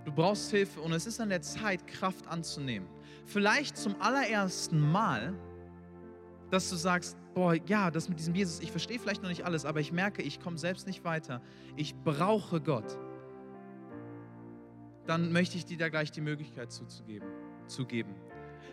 du 0.05 0.13
brauchst 0.13 0.53
Hilfe 0.53 0.81
und 0.83 0.93
es 0.93 1.05
ist 1.05 1.21
an 1.21 1.31
der 1.31 1.43
Zeit, 1.43 1.85
Kraft 1.89 2.29
anzunehmen. 2.29 2.87
Vielleicht 3.25 3.77
zum 3.77 4.01
allerersten 4.01 4.79
Mal, 4.79 5.35
dass 6.53 6.71
du 6.71 6.77
sagst, 6.77 7.17
boah, 7.35 7.57
ja, 7.67 7.91
das 7.91 8.09
mit 8.09 8.21
diesem 8.21 8.37
Jesus, 8.37 8.61
ich 8.61 8.71
verstehe 8.71 9.01
vielleicht 9.01 9.25
noch 9.25 9.31
nicht 9.31 9.45
alles, 9.45 9.65
aber 9.65 9.81
ich 9.81 9.91
merke, 9.91 10.23
ich 10.23 10.39
komme 10.39 10.59
selbst 10.59 10.87
nicht 10.87 11.03
weiter. 11.03 11.43
Ich 11.75 11.97
brauche 12.05 12.61
Gott. 12.61 12.97
Dann 15.09 15.33
möchte 15.33 15.57
ich 15.57 15.65
dir 15.65 15.77
da 15.77 15.89
gleich 15.89 16.13
die 16.13 16.21
Möglichkeit 16.21 16.71
zuzugeben, 16.71 17.27
zu 17.67 17.85
geben. 17.85 18.15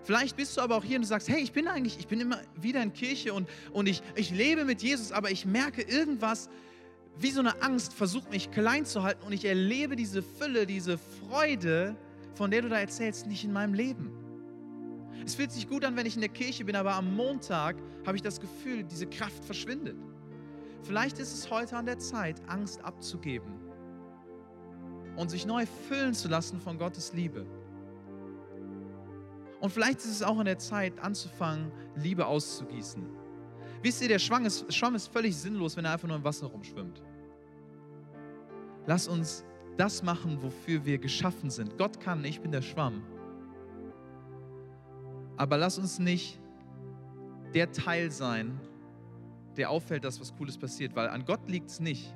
Vielleicht 0.04 0.36
bist 0.36 0.58
du 0.58 0.62
aber 0.62 0.76
auch 0.76 0.84
hier 0.84 0.98
und 0.98 1.04
du 1.04 1.08
sagst, 1.08 1.30
hey, 1.30 1.42
ich 1.42 1.54
bin 1.54 1.68
eigentlich, 1.68 1.98
ich 1.98 2.08
bin 2.08 2.20
immer 2.20 2.40
wieder 2.60 2.84
in 2.84 2.92
Kirche 2.92 3.34
und, 3.34 3.50
und 3.72 3.88
ich, 3.88 4.02
ich 4.16 4.32
lebe 4.32 4.66
mit 4.66 4.82
Jesus, 4.82 5.12
aber 5.12 5.32
ich 5.32 5.46
merke 5.46 5.82
irgendwas, 5.82 6.50
wie 7.18 7.32
so 7.32 7.40
eine 7.40 7.62
Angst 7.62 7.94
versucht 7.94 8.30
mich 8.30 8.52
klein 8.52 8.86
zu 8.86 9.04
halten 9.04 9.24
und 9.26 9.32
ich 9.32 9.46
erlebe 9.46 9.96
diese 9.96 10.22
Fülle, 10.22 10.66
diese 10.66 10.98
Freude, 10.98 11.96
von 12.34 12.52
der 12.52 12.64
du 12.64 12.70
da 12.70 12.80
erzählst, 12.80 13.28
nicht 13.28 13.44
in 13.44 13.54
meinem 13.54 13.74
Leben. 13.74 14.12
Es 15.26 15.36
fühlt 15.36 15.52
sich 15.52 15.70
gut 15.70 15.86
an, 15.86 15.96
wenn 15.96 16.06
ich 16.06 16.16
in 16.16 16.22
der 16.22 16.30
Kirche 16.30 16.66
bin, 16.66 16.76
aber 16.76 16.96
am 16.96 17.16
Montag 17.16 17.78
habe 18.06 18.18
ich 18.18 18.22
das 18.22 18.42
Gefühl, 18.42 18.84
diese 18.84 19.08
Kraft 19.08 19.46
verschwindet. 19.46 19.96
Vielleicht 20.82 21.18
ist 21.18 21.34
es 21.34 21.50
heute 21.50 21.78
an 21.78 21.86
der 21.86 22.00
Zeit, 22.00 22.42
Angst 22.48 22.84
abzugeben 22.84 23.54
und 25.16 25.30
sich 25.30 25.46
neu 25.46 25.66
füllen 25.88 26.14
zu 26.14 26.28
lassen 26.28 26.60
von 26.60 26.78
Gottes 26.78 27.14
Liebe. 27.14 27.46
Und 29.64 29.70
vielleicht 29.70 30.00
ist 30.00 30.10
es 30.10 30.22
auch 30.22 30.38
in 30.40 30.46
der 30.46 30.58
Zeit 30.58 31.00
anzufangen, 31.00 31.72
Liebe 31.96 32.26
auszugießen. 32.26 33.02
Wisst 33.82 34.02
ihr, 34.02 34.10
der 34.10 34.20
Schwamm 34.20 34.46
ist, 34.46 34.74
Schwamm 34.74 34.94
ist 34.94 35.08
völlig 35.08 35.38
sinnlos, 35.38 35.78
wenn 35.78 35.86
er 35.86 35.94
einfach 35.94 36.10
nur 36.10 36.18
im 36.18 36.24
Wasser 36.26 36.48
rumschwimmt. 36.48 37.02
Lass 38.88 39.08
uns 39.08 39.46
das 39.78 40.04
machen, 40.04 40.44
wofür 40.44 40.84
wir 40.84 40.98
geschaffen 40.98 41.50
sind. 41.50 41.78
Gott 41.78 42.02
kann, 42.02 42.26
ich 42.26 42.42
bin 42.42 42.52
der 42.52 42.62
Schwamm. 42.62 43.04
Aber 45.38 45.56
lass 45.56 45.78
uns 45.78 45.98
nicht 45.98 46.42
der 47.54 47.72
Teil 47.72 48.12
sein, 48.12 48.60
der 49.56 49.70
auffällt, 49.70 50.04
dass 50.04 50.20
was 50.20 50.36
Cooles 50.36 50.58
passiert, 50.58 50.94
weil 50.94 51.08
an 51.08 51.24
Gott 51.24 51.48
liegt 51.48 51.70
es 51.70 51.80
nicht. 51.80 52.14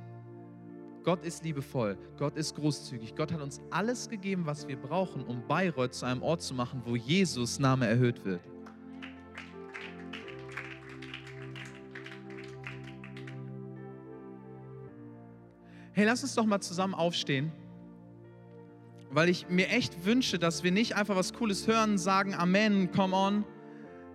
Gott 1.03 1.23
ist 1.23 1.43
liebevoll, 1.43 1.97
Gott 2.17 2.35
ist 2.35 2.55
großzügig, 2.55 3.15
Gott 3.15 3.31
hat 3.31 3.41
uns 3.41 3.61
alles 3.69 4.09
gegeben, 4.09 4.45
was 4.45 4.67
wir 4.67 4.75
brauchen, 4.75 5.23
um 5.23 5.47
Bayreuth 5.47 5.93
zu 5.93 6.05
einem 6.05 6.21
Ort 6.21 6.41
zu 6.41 6.53
machen, 6.53 6.81
wo 6.85 6.95
Jesus 6.95 7.59
Name 7.59 7.87
erhöht 7.87 8.25
wird. 8.25 8.41
Hey, 15.93 16.05
lass 16.05 16.21
uns 16.21 16.35
doch 16.35 16.45
mal 16.45 16.61
zusammen 16.61 16.93
aufstehen, 16.93 17.51
weil 19.09 19.29
ich 19.29 19.49
mir 19.49 19.69
echt 19.69 20.05
wünsche, 20.05 20.37
dass 20.37 20.63
wir 20.63 20.71
nicht 20.71 20.95
einfach 20.95 21.15
was 21.15 21.33
Cooles 21.33 21.65
hören, 21.67 21.97
sagen 21.97 22.35
Amen, 22.35 22.91
come 22.91 23.15
on. 23.15 23.43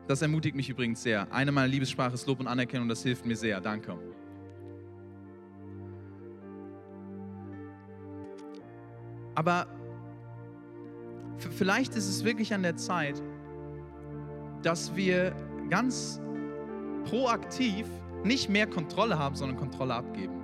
Das 0.07 0.23
ermutigt 0.23 0.55
mich 0.55 0.68
übrigens 0.68 1.03
sehr. 1.03 1.33
Eine 1.33 1.51
meiner 1.51 1.66
Liebessprachen 1.66 2.14
ist 2.14 2.27
Lob 2.27 2.38
und 2.38 2.47
Anerkennung, 2.47 2.88
das 2.88 3.03
hilft 3.03 3.27
mir 3.27 3.35
sehr. 3.35 3.61
Danke. 3.61 3.99
Aber 9.35 9.66
vielleicht 11.51 11.95
ist 11.95 12.09
es 12.09 12.25
wirklich 12.25 12.55
an 12.55 12.62
der 12.62 12.77
Zeit, 12.77 13.23
dass 14.62 14.95
wir 14.95 15.35
ganz 15.71 16.21
proaktiv 17.05 17.87
nicht 18.25 18.49
mehr 18.49 18.66
Kontrolle 18.66 19.18
haben, 19.18 19.35
sondern 19.35 19.57
Kontrolle 19.57 19.95
abgeben. 19.95 20.42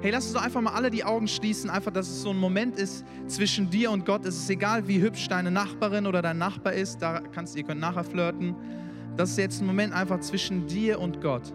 Hey, 0.00 0.12
lass 0.12 0.26
uns 0.26 0.34
doch 0.34 0.42
einfach 0.42 0.60
mal 0.60 0.74
alle 0.74 0.90
die 0.90 1.02
Augen 1.02 1.26
schließen, 1.26 1.70
einfach, 1.70 1.90
dass 1.90 2.08
es 2.08 2.22
so 2.22 2.30
ein 2.30 2.38
Moment 2.38 2.76
ist 2.76 3.04
zwischen 3.26 3.68
dir 3.68 3.90
und 3.90 4.06
Gott. 4.06 4.24
Es 4.24 4.36
ist 4.36 4.48
egal, 4.48 4.86
wie 4.86 5.00
hübsch 5.00 5.26
deine 5.26 5.50
Nachbarin 5.50 6.06
oder 6.06 6.22
dein 6.22 6.38
Nachbar 6.38 6.72
ist, 6.74 7.02
da 7.02 7.20
kannst 7.32 7.56
ihr 7.56 7.64
könnt 7.64 7.80
nachher 7.80 8.04
flirten. 8.04 8.54
Das 9.16 9.30
ist 9.30 9.38
jetzt 9.38 9.60
ein 9.60 9.66
Moment 9.66 9.92
einfach 9.92 10.20
zwischen 10.20 10.68
dir 10.68 11.00
und 11.00 11.20
Gott. 11.20 11.52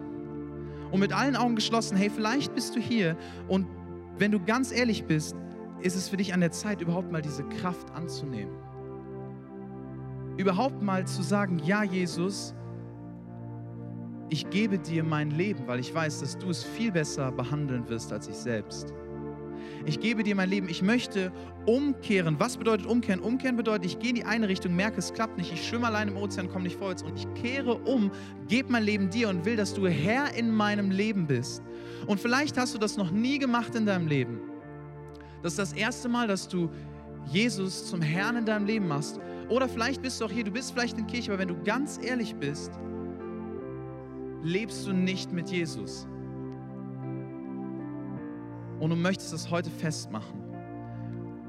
Und 0.90 1.00
mit 1.00 1.14
allen 1.14 1.36
Augen 1.36 1.56
geschlossen, 1.56 1.96
hey, 1.96 2.10
vielleicht 2.14 2.54
bist 2.54 2.76
du 2.76 2.80
hier 2.80 3.16
und 3.48 3.66
wenn 4.18 4.30
du 4.30 4.38
ganz 4.38 4.70
ehrlich 4.70 5.04
bist, 5.04 5.34
ist 5.84 5.96
es 5.96 6.08
für 6.08 6.16
dich 6.16 6.32
an 6.32 6.40
der 6.40 6.50
Zeit, 6.50 6.80
überhaupt 6.80 7.12
mal 7.12 7.20
diese 7.20 7.44
Kraft 7.44 7.90
anzunehmen. 7.92 8.56
Überhaupt 10.38 10.82
mal 10.82 11.06
zu 11.06 11.22
sagen, 11.22 11.60
ja 11.62 11.84
Jesus, 11.84 12.54
ich 14.30 14.48
gebe 14.48 14.78
dir 14.78 15.04
mein 15.04 15.30
Leben, 15.30 15.66
weil 15.66 15.78
ich 15.80 15.94
weiß, 15.94 16.20
dass 16.20 16.38
du 16.38 16.48
es 16.48 16.64
viel 16.64 16.90
besser 16.90 17.30
behandeln 17.30 17.86
wirst 17.88 18.12
als 18.12 18.28
ich 18.28 18.34
selbst. 18.34 18.94
Ich 19.84 20.00
gebe 20.00 20.22
dir 20.22 20.34
mein 20.34 20.48
Leben. 20.48 20.70
Ich 20.70 20.80
möchte 20.80 21.30
umkehren. 21.66 22.36
Was 22.38 22.56
bedeutet 22.56 22.86
umkehren? 22.86 23.20
Umkehren 23.20 23.56
bedeutet, 23.56 23.84
ich 23.84 23.98
gehe 23.98 24.10
in 24.10 24.16
die 24.16 24.24
eine 24.24 24.48
Richtung, 24.48 24.74
merke, 24.74 24.98
es 24.98 25.12
klappt 25.12 25.36
nicht. 25.36 25.52
Ich 25.52 25.68
schwimme 25.68 25.86
allein 25.86 26.08
im 26.08 26.16
Ozean, 26.16 26.48
komme 26.48 26.64
nicht 26.64 26.78
vorwärts. 26.78 27.02
Und 27.02 27.18
ich 27.18 27.32
kehre 27.34 27.74
um, 27.74 28.10
gebe 28.48 28.72
mein 28.72 28.84
Leben 28.84 29.10
dir 29.10 29.28
und 29.28 29.44
will, 29.44 29.56
dass 29.56 29.74
du 29.74 29.86
Herr 29.86 30.34
in 30.34 30.50
meinem 30.50 30.90
Leben 30.90 31.26
bist. 31.26 31.62
Und 32.06 32.18
vielleicht 32.18 32.56
hast 32.56 32.74
du 32.74 32.78
das 32.78 32.96
noch 32.96 33.10
nie 33.10 33.38
gemacht 33.38 33.74
in 33.74 33.84
deinem 33.84 34.06
Leben. 34.06 34.53
Das 35.44 35.52
ist 35.52 35.58
das 35.58 35.72
erste 35.74 36.08
Mal, 36.08 36.26
dass 36.26 36.48
du 36.48 36.70
Jesus 37.26 37.90
zum 37.90 38.00
Herrn 38.00 38.36
in 38.36 38.46
deinem 38.46 38.64
Leben 38.64 38.88
machst. 38.88 39.20
Oder 39.50 39.68
vielleicht 39.68 40.00
bist 40.00 40.18
du 40.18 40.24
auch 40.24 40.30
hier, 40.30 40.42
du 40.42 40.50
bist 40.50 40.72
vielleicht 40.72 40.96
in 40.96 41.06
Kirche, 41.06 41.30
aber 41.30 41.38
wenn 41.38 41.48
du 41.48 41.62
ganz 41.64 42.00
ehrlich 42.02 42.34
bist, 42.34 42.72
lebst 44.42 44.86
du 44.86 44.94
nicht 44.94 45.32
mit 45.32 45.50
Jesus. 45.50 46.06
Und 48.80 48.88
du 48.88 48.96
möchtest 48.96 49.34
das 49.34 49.50
heute 49.50 49.68
festmachen. 49.68 50.40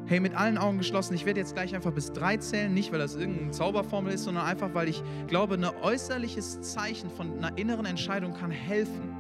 Hey, 0.08 0.20
mit 0.20 0.36
allen 0.36 0.58
Augen 0.58 0.78
geschlossen. 0.78 1.14
Ich 1.14 1.26
werde 1.26 1.40
jetzt 1.40 1.54
gleich 1.54 1.74
einfach 1.74 1.94
bis 1.94 2.12
drei 2.12 2.36
zählen, 2.36 2.74
nicht 2.74 2.92
weil 2.92 3.00
das 3.00 3.16
irgendeine 3.16 3.52
Zauberformel 3.52 4.14
ist, 4.14 4.26
sondern 4.26 4.44
einfach, 4.44 4.74
weil 4.74 4.90
ich 4.90 5.02
glaube, 5.28 5.54
ein 5.54 5.64
äußerliches 5.64 6.60
Zeichen 6.60 7.10
von 7.10 7.38
einer 7.38 7.58
inneren 7.58 7.86
Entscheidung 7.86 8.34
kann 8.34 8.52
helfen. 8.52 9.15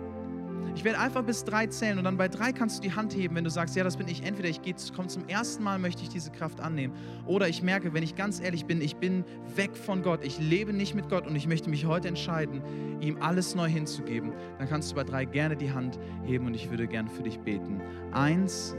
Ich 0.75 0.83
werde 0.83 0.99
einfach 0.99 1.23
bis 1.23 1.45
drei 1.45 1.67
zählen 1.67 1.97
und 1.97 2.03
dann 2.03 2.17
bei 2.17 2.27
drei 2.27 2.51
kannst 2.51 2.77
du 2.77 2.81
die 2.81 2.93
Hand 2.93 3.15
heben, 3.15 3.33
wenn 3.35 3.45
du 3.45 3.49
sagst, 3.49 3.77
ja, 3.77 3.83
das 3.85 3.95
bin 3.95 4.09
ich. 4.09 4.23
Entweder 4.23 4.49
ich 4.49 4.59
komme 4.93 5.07
zum 5.07 5.25
ersten 5.27 5.63
Mal, 5.63 5.79
möchte 5.79 6.03
ich 6.03 6.09
diese 6.09 6.31
Kraft 6.31 6.59
annehmen. 6.59 6.93
Oder 7.25 7.47
ich 7.47 7.63
merke, 7.63 7.93
wenn 7.93 8.03
ich 8.03 8.15
ganz 8.15 8.41
ehrlich 8.41 8.65
bin, 8.65 8.81
ich 8.81 8.97
bin 8.97 9.23
weg 9.55 9.75
von 9.77 10.03
Gott. 10.03 10.23
Ich 10.23 10.37
lebe 10.37 10.73
nicht 10.73 10.93
mit 10.93 11.07
Gott 11.07 11.27
und 11.27 11.35
ich 11.35 11.47
möchte 11.47 11.69
mich 11.69 11.85
heute 11.85 12.09
entscheiden, 12.09 12.61
ihm 12.99 13.17
alles 13.21 13.55
neu 13.55 13.69
hinzugeben. 13.69 14.33
Dann 14.59 14.67
kannst 14.67 14.91
du 14.91 14.95
bei 14.95 15.05
drei 15.05 15.23
gerne 15.23 15.55
die 15.55 15.71
Hand 15.71 15.97
heben 16.23 16.45
und 16.45 16.53
ich 16.53 16.69
würde 16.69 16.87
gerne 16.87 17.09
für 17.09 17.23
dich 17.23 17.39
beten. 17.39 17.81
Eins, 18.11 18.75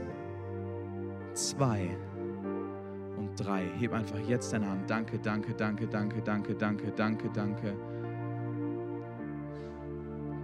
zwei 1.33 1.97
und 3.17 3.31
drei. 3.35 3.65
Heb 3.79 3.93
einfach 3.93 4.19
jetzt 4.19 4.53
deine 4.53 4.69
Hand. 4.69 4.87
Danke, 4.87 5.17
danke, 5.17 5.55
danke, 5.55 5.87
danke, 5.87 6.21
danke, 6.21 6.53
danke, 6.53 6.91
danke, 6.95 7.29
danke. 7.33 7.73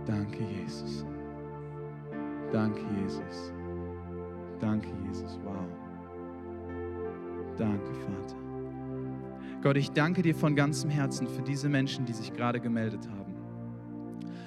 Danke, 0.06 0.44
Jesus. 0.44 1.06
Danke, 2.54 2.82
Jesus. 3.02 3.52
Danke, 4.62 4.88
Jesus. 5.08 5.39
Wow. 5.44 5.56
Danke, 7.58 7.92
Vater. 7.96 8.36
Gott, 9.63 9.76
ich 9.76 9.89
danke 9.92 10.22
dir 10.22 10.36
von 10.36 10.56
ganzem 10.56 10.92
Herzen 10.92 11.28
für 11.28 11.42
diese 11.42 11.68
Menschen, 11.68 12.06
die 12.06 12.13
sich 12.13 12.32
gerade 12.32 12.60
gemeldet 12.60 13.10
haben. 13.10 13.34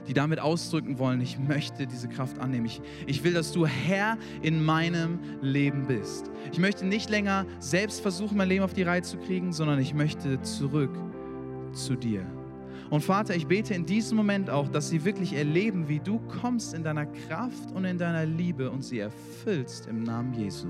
Die 0.07 0.15
damit 0.15 0.39
ausdrücken 0.39 1.01
wollen, 1.01 1.21
ich 1.21 1.37
möchte 1.37 1.89
diese 1.89 2.09
Kraft 2.09 2.39
annehmen. 2.39 2.67
Ich, 2.67 2.81
ich 3.09 3.25
will, 3.25 3.33
dass 3.33 3.51
du 3.51 3.67
Herr 3.67 4.19
in 4.41 4.65
meinem 4.65 5.19
Leben 5.41 5.89
bist. 5.89 6.31
Ich 6.53 6.61
möchte 6.61 6.87
nicht 6.87 7.11
länger 7.11 7.45
selbst 7.59 8.03
versuchen, 8.03 8.37
mein 8.37 8.49
Leben 8.49 8.63
auf 8.63 8.73
die 8.73 8.85
Reihe 8.85 9.03
zu 9.03 9.17
kriegen, 9.17 9.53
sondern 9.53 9.81
ich 9.81 9.95
möchte 9.95 10.41
zurück 10.43 10.97
zu 11.73 11.97
dir. 11.97 12.25
Und 12.91 13.03
Vater, 13.03 13.35
ich 13.35 13.47
bete 13.47 13.75
in 13.75 13.85
diesem 13.85 14.17
Moment 14.17 14.49
auch, 14.49 14.69
dass 14.69 14.89
sie 14.89 15.05
wirklich 15.05 15.33
erleben, 15.33 15.89
wie 15.89 15.99
du 15.99 16.21
kommst 16.41 16.73
in 16.75 16.85
deiner 16.85 17.07
Kraft 17.07 17.73
und 17.75 17.85
in 17.85 17.99
deiner 17.99 18.25
Liebe 18.25 18.71
und 18.71 18.85
sie 18.85 19.01
erfüllst 19.01 19.87
im 19.87 20.05
Namen 20.05 20.33
Jesu. 20.35 20.69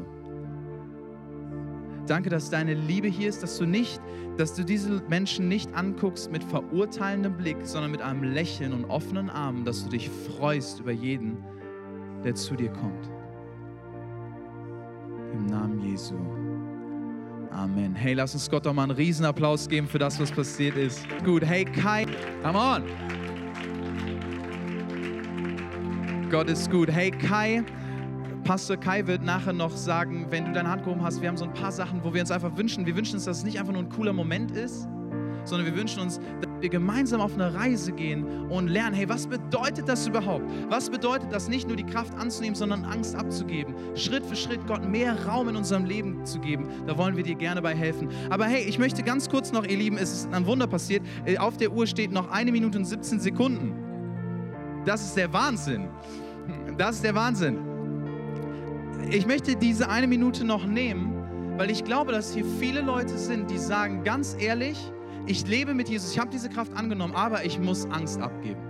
Danke, 2.06 2.30
dass 2.30 2.50
deine 2.50 2.74
Liebe 2.74 3.08
hier 3.08 3.28
ist, 3.28 3.42
dass 3.42 3.58
du 3.58 3.66
nicht, 3.66 4.00
dass 4.36 4.54
du 4.54 4.64
diese 4.64 5.02
Menschen 5.08 5.48
nicht 5.48 5.74
anguckst 5.74 6.30
mit 6.30 6.44
verurteilendem 6.44 7.36
Blick, 7.36 7.58
sondern 7.64 7.90
mit 7.90 8.00
einem 8.00 8.22
Lächeln 8.22 8.72
und 8.72 8.84
offenen 8.86 9.28
Armen, 9.28 9.64
dass 9.64 9.84
du 9.84 9.90
dich 9.90 10.08
freust 10.08 10.80
über 10.80 10.92
jeden, 10.92 11.38
der 12.24 12.34
zu 12.34 12.54
dir 12.54 12.70
kommt. 12.70 13.10
Im 15.32 15.46
Namen 15.46 15.80
Jesu. 15.80 16.14
Amen. 17.56 17.94
Hey, 17.94 18.12
lass 18.12 18.34
uns 18.34 18.50
Gott 18.50 18.66
doch 18.66 18.74
mal 18.74 18.82
einen 18.82 18.90
Riesenapplaus 18.90 19.66
geben 19.66 19.88
für 19.88 19.98
das, 19.98 20.20
was 20.20 20.30
passiert 20.30 20.76
ist. 20.76 21.06
Gut, 21.24 21.42
hey 21.42 21.64
Kai, 21.64 22.04
come 22.42 22.58
on. 22.58 22.82
Gott 26.30 26.50
ist 26.50 26.70
gut. 26.70 26.90
Hey 26.90 27.10
Kai, 27.10 27.64
Pastor 28.44 28.76
Kai 28.76 29.06
wird 29.06 29.22
nachher 29.22 29.54
noch 29.54 29.74
sagen, 29.74 30.26
wenn 30.28 30.44
du 30.44 30.52
deine 30.52 30.68
Hand 30.68 30.84
gehoben 30.84 31.02
hast, 31.02 31.22
wir 31.22 31.30
haben 31.30 31.38
so 31.38 31.46
ein 31.46 31.54
paar 31.54 31.72
Sachen, 31.72 32.04
wo 32.04 32.12
wir 32.12 32.20
uns 32.20 32.30
einfach 32.30 32.54
wünschen. 32.58 32.84
Wir 32.84 32.94
wünschen 32.94 33.14
uns, 33.14 33.24
dass 33.24 33.38
es 33.38 33.44
nicht 33.44 33.58
einfach 33.58 33.72
nur 33.72 33.84
ein 33.84 33.88
cooler 33.88 34.12
Moment 34.12 34.50
ist, 34.50 34.86
sondern 35.44 35.64
wir 35.64 35.74
wünschen 35.74 36.02
uns, 36.02 36.20
wir 36.60 36.68
gemeinsam 36.68 37.20
auf 37.20 37.34
eine 37.34 37.54
Reise 37.54 37.92
gehen 37.92 38.48
und 38.48 38.68
lernen, 38.68 38.94
hey, 38.94 39.08
was 39.08 39.26
bedeutet 39.26 39.88
das 39.88 40.06
überhaupt? 40.06 40.44
Was 40.68 40.90
bedeutet 40.90 41.32
das, 41.32 41.48
nicht 41.48 41.68
nur 41.68 41.76
die 41.76 41.84
Kraft 41.84 42.14
anzunehmen, 42.14 42.54
sondern 42.54 42.84
Angst 42.84 43.14
abzugeben? 43.14 43.74
Schritt 43.94 44.24
für 44.24 44.36
Schritt 44.36 44.66
Gott 44.66 44.88
mehr 44.88 45.26
Raum 45.26 45.48
in 45.48 45.56
unserem 45.56 45.84
Leben 45.84 46.24
zu 46.24 46.40
geben. 46.40 46.68
Da 46.86 46.96
wollen 46.96 47.16
wir 47.16 47.24
dir 47.24 47.34
gerne 47.34 47.62
bei 47.62 47.74
helfen. 47.74 48.08
Aber 48.30 48.46
hey, 48.46 48.64
ich 48.64 48.78
möchte 48.78 49.02
ganz 49.02 49.28
kurz 49.28 49.52
noch, 49.52 49.64
ihr 49.64 49.76
Lieben, 49.76 49.98
es 49.98 50.12
ist 50.12 50.32
ein 50.32 50.46
Wunder 50.46 50.66
passiert. 50.66 51.02
Äh, 51.24 51.38
auf 51.38 51.56
der 51.56 51.72
Uhr 51.72 51.86
steht 51.86 52.12
noch 52.12 52.30
eine 52.30 52.52
Minute 52.52 52.78
und 52.78 52.84
17 52.84 53.20
Sekunden. 53.20 53.74
Das 54.84 55.04
ist 55.04 55.16
der 55.16 55.32
Wahnsinn. 55.32 55.88
Das 56.78 56.96
ist 56.96 57.04
der 57.04 57.14
Wahnsinn. 57.14 57.58
Ich 59.10 59.26
möchte 59.26 59.56
diese 59.56 59.88
eine 59.88 60.06
Minute 60.06 60.44
noch 60.44 60.66
nehmen, 60.66 61.54
weil 61.56 61.70
ich 61.70 61.84
glaube, 61.84 62.12
dass 62.12 62.34
hier 62.34 62.44
viele 62.60 62.80
Leute 62.80 63.16
sind, 63.18 63.50
die 63.50 63.58
sagen 63.58 64.04
ganz 64.04 64.36
ehrlich, 64.38 64.78
ich 65.26 65.46
lebe 65.46 65.74
mit 65.74 65.88
Jesus, 65.88 66.12
ich 66.12 66.18
habe 66.18 66.30
diese 66.30 66.48
Kraft 66.48 66.72
angenommen, 66.74 67.14
aber 67.14 67.44
ich 67.44 67.58
muss 67.58 67.86
Angst 67.86 68.20
abgeben. 68.20 68.60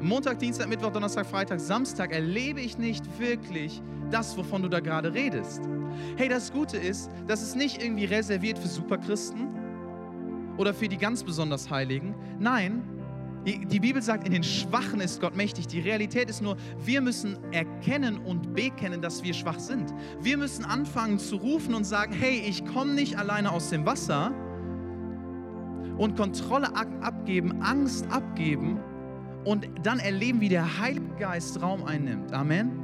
Montag, 0.00 0.38
Dienstag, 0.38 0.68
Mittwoch, 0.68 0.90
Donnerstag, 0.90 1.26
Freitag, 1.26 1.60
Samstag 1.60 2.12
erlebe 2.12 2.60
ich 2.60 2.76
nicht 2.76 3.18
wirklich 3.18 3.80
das, 4.10 4.36
wovon 4.36 4.62
du 4.62 4.68
da 4.68 4.80
gerade 4.80 5.14
redest. 5.14 5.62
Hey, 6.16 6.28
das 6.28 6.52
Gute 6.52 6.76
ist, 6.76 7.10
dass 7.26 7.42
es 7.42 7.54
nicht 7.54 7.82
irgendwie 7.82 8.04
reserviert 8.04 8.58
für 8.58 8.68
Superchristen 8.68 9.48
oder 10.58 10.74
für 10.74 10.88
die 10.88 10.98
ganz 10.98 11.24
besonders 11.24 11.70
Heiligen. 11.70 12.14
Nein, 12.38 12.82
Die 13.46 13.80
Bibel 13.80 14.00
sagt, 14.00 14.26
in 14.26 14.32
den 14.32 14.42
Schwachen 14.42 15.00
ist 15.00 15.20
Gott 15.20 15.36
mächtig. 15.36 15.66
Die 15.66 15.80
Realität 15.80 16.30
ist 16.30 16.40
nur, 16.40 16.56
wir 16.82 17.02
müssen 17.02 17.36
erkennen 17.52 18.16
und 18.16 18.54
bekennen, 18.54 19.02
dass 19.02 19.22
wir 19.22 19.34
schwach 19.34 19.58
sind. 19.58 19.92
Wir 20.20 20.38
müssen 20.38 20.64
anfangen 20.64 21.18
zu 21.18 21.36
rufen 21.36 21.74
und 21.74 21.84
sagen, 21.84 22.14
hey, 22.14 22.42
ich 22.46 22.64
komme 22.64 22.94
nicht 22.94 23.18
alleine 23.18 23.52
aus 23.52 23.68
dem 23.68 23.84
Wasser 23.84 24.32
und 25.98 26.16
Kontrolle 26.16 26.74
abgeben, 26.74 27.60
Angst 27.62 28.10
abgeben 28.10 28.80
und 29.44 29.68
dann 29.82 29.98
erleben, 29.98 30.40
wie 30.40 30.48
der 30.48 30.78
Heilige 30.80 31.14
Geist 31.18 31.60
Raum 31.60 31.84
einnimmt. 31.84 32.32
Amen. 32.32 32.83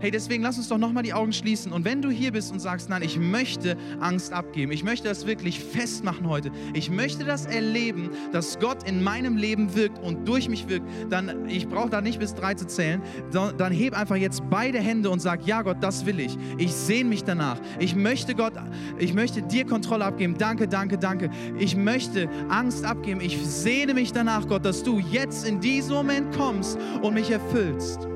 Hey, 0.00 0.10
deswegen 0.10 0.42
lass 0.42 0.56
uns 0.56 0.68
doch 0.68 0.78
nochmal 0.78 1.02
die 1.02 1.12
Augen 1.12 1.32
schließen. 1.32 1.72
Und 1.72 1.84
wenn 1.84 2.02
du 2.02 2.10
hier 2.10 2.32
bist 2.32 2.52
und 2.52 2.60
sagst, 2.60 2.88
nein, 2.88 3.02
ich 3.02 3.18
möchte 3.18 3.76
Angst 4.00 4.32
abgeben, 4.32 4.72
ich 4.72 4.84
möchte 4.84 5.08
das 5.08 5.26
wirklich 5.26 5.60
festmachen 5.60 6.28
heute, 6.28 6.50
ich 6.74 6.90
möchte 6.90 7.24
das 7.24 7.46
erleben, 7.46 8.10
dass 8.32 8.58
Gott 8.58 8.88
in 8.88 9.02
meinem 9.02 9.36
Leben 9.36 9.74
wirkt 9.74 9.98
und 9.98 10.26
durch 10.28 10.48
mich 10.48 10.68
wirkt, 10.68 10.86
dann, 11.10 11.48
ich 11.48 11.68
brauche 11.68 11.90
da 11.90 12.00
nicht 12.00 12.18
bis 12.18 12.34
drei 12.34 12.54
zu 12.54 12.66
zählen, 12.66 13.02
dann 13.32 13.72
heb 13.72 13.98
einfach 13.98 14.16
jetzt 14.16 14.42
beide 14.50 14.78
Hände 14.78 15.10
und 15.10 15.20
sag, 15.20 15.46
ja 15.46 15.62
Gott, 15.62 15.78
das 15.80 16.06
will 16.06 16.20
ich. 16.20 16.36
Ich 16.58 16.72
sehne 16.72 17.08
mich 17.08 17.24
danach. 17.24 17.60
Ich 17.78 17.94
möchte 17.94 18.34
Gott, 18.34 18.54
ich 18.98 19.14
möchte 19.14 19.42
dir 19.42 19.64
Kontrolle 19.66 20.04
abgeben. 20.04 20.36
Danke, 20.38 20.68
danke, 20.68 20.98
danke. 20.98 21.30
Ich 21.58 21.76
möchte 21.76 22.28
Angst 22.48 22.84
abgeben. 22.84 23.20
Ich 23.20 23.38
sehne 23.44 23.94
mich 23.94 24.12
danach, 24.12 24.46
Gott, 24.46 24.64
dass 24.64 24.82
du 24.82 24.98
jetzt 24.98 25.46
in 25.46 25.60
diesem 25.60 25.94
Moment 25.94 26.34
kommst 26.36 26.78
und 27.02 27.14
mich 27.14 27.30
erfüllst. 27.30 28.13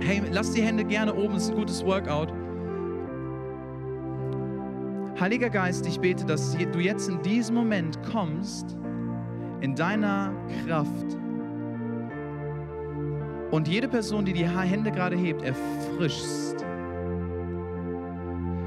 Hey, 0.00 0.22
lass 0.30 0.52
die 0.52 0.62
Hände 0.62 0.84
gerne 0.84 1.14
oben, 1.14 1.34
es 1.34 1.44
ist 1.44 1.50
ein 1.50 1.56
gutes 1.56 1.84
Workout. 1.84 2.32
Heiliger 5.20 5.50
Geist, 5.50 5.86
ich 5.86 5.98
bete, 5.98 6.24
dass 6.24 6.56
du 6.56 6.78
jetzt 6.78 7.08
in 7.08 7.20
diesem 7.22 7.56
Moment 7.56 7.98
kommst, 8.04 8.76
in 9.60 9.74
deiner 9.74 10.32
Kraft. 10.64 11.18
Und 13.50 13.66
jede 13.66 13.88
Person, 13.88 14.24
die 14.24 14.32
die 14.32 14.46
Hände 14.46 14.92
gerade 14.92 15.16
hebt, 15.16 15.42
erfrischst. 15.42 16.64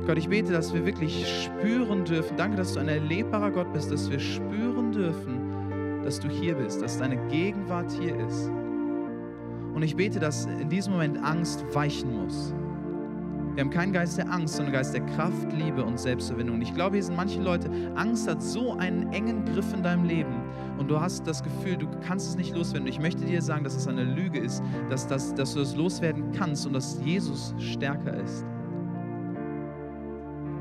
Gott, 0.05 0.17
ich 0.17 0.27
bete, 0.27 0.51
dass 0.51 0.73
wir 0.73 0.85
wirklich 0.85 1.45
spüren 1.45 2.03
dürfen. 2.03 2.35
Danke, 2.35 2.57
dass 2.57 2.73
du 2.73 2.81
ein 2.81 2.89
erlebbarer 2.89 3.51
Gott 3.51 3.71
bist, 3.71 3.91
dass 3.91 4.11
wir 4.11 4.19
spüren 4.19 4.91
dürfen, 4.91 6.01
dass 6.03 6.19
du 6.19 6.27
hier 6.27 6.55
bist, 6.55 6.81
dass 6.81 6.97
deine 6.97 7.15
Gegenwart 7.27 7.91
hier 7.91 8.19
ist. 8.27 8.51
Und 9.73 9.83
ich 9.83 9.95
bete, 9.95 10.19
dass 10.19 10.45
in 10.45 10.69
diesem 10.69 10.93
Moment 10.93 11.23
Angst 11.23 11.63
weichen 11.73 12.23
muss. 12.23 12.53
Wir 13.53 13.63
haben 13.63 13.69
keinen 13.69 13.91
Geist 13.91 14.17
der 14.17 14.31
Angst, 14.31 14.55
sondern 14.55 14.73
Geist 14.73 14.93
der 14.93 15.05
Kraft, 15.07 15.51
Liebe 15.51 15.83
und 15.83 15.99
Selbstverwindung. 15.99 16.55
Und 16.55 16.61
ich 16.61 16.73
glaube, 16.73 16.95
hier 16.95 17.03
sind 17.03 17.17
manche 17.17 17.41
Leute, 17.41 17.69
Angst 17.95 18.29
hat 18.29 18.41
so 18.41 18.73
einen 18.77 19.11
engen 19.11 19.43
Griff 19.43 19.73
in 19.73 19.83
deinem 19.83 20.05
Leben 20.05 20.41
und 20.77 20.89
du 20.89 20.99
hast 20.99 21.27
das 21.27 21.43
Gefühl, 21.43 21.75
du 21.75 21.87
kannst 22.05 22.29
es 22.29 22.37
nicht 22.37 22.55
loswerden. 22.55 22.87
Ich 22.87 22.99
möchte 22.99 23.25
dir 23.25 23.41
sagen, 23.41 23.65
dass 23.65 23.75
es 23.75 23.87
eine 23.87 24.05
Lüge 24.05 24.39
ist, 24.39 24.63
dass, 24.89 25.05
dass, 25.05 25.33
dass 25.33 25.53
du 25.53 25.59
es 25.59 25.75
loswerden 25.75 26.31
kannst 26.31 26.65
und 26.65 26.73
dass 26.73 27.01
Jesus 27.03 27.53
stärker 27.57 28.15
ist. 28.23 28.45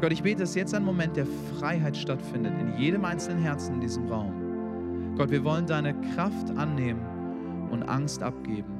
Gott, 0.01 0.13
ich 0.13 0.23
bete, 0.23 0.41
dass 0.41 0.57
jetzt 0.57 0.75
ein 0.75 0.85
Moment 0.85 1.17
der 1.17 1.27
Freiheit 1.59 1.97
stattfindet 1.97 2.55
in 2.59 2.77
jedem 2.77 3.05
einzelnen 3.05 3.41
Herzen 3.41 3.75
in 3.75 3.81
diesem 3.83 4.09
Raum. 4.09 5.15
Gott, 5.17 5.31
wir 5.31 5.45
wollen 5.45 5.67
deine 5.67 5.95
Kraft 6.15 6.51
annehmen 6.57 7.03
und 7.71 7.85
Angst 7.85 8.21
abgeben 8.23 8.80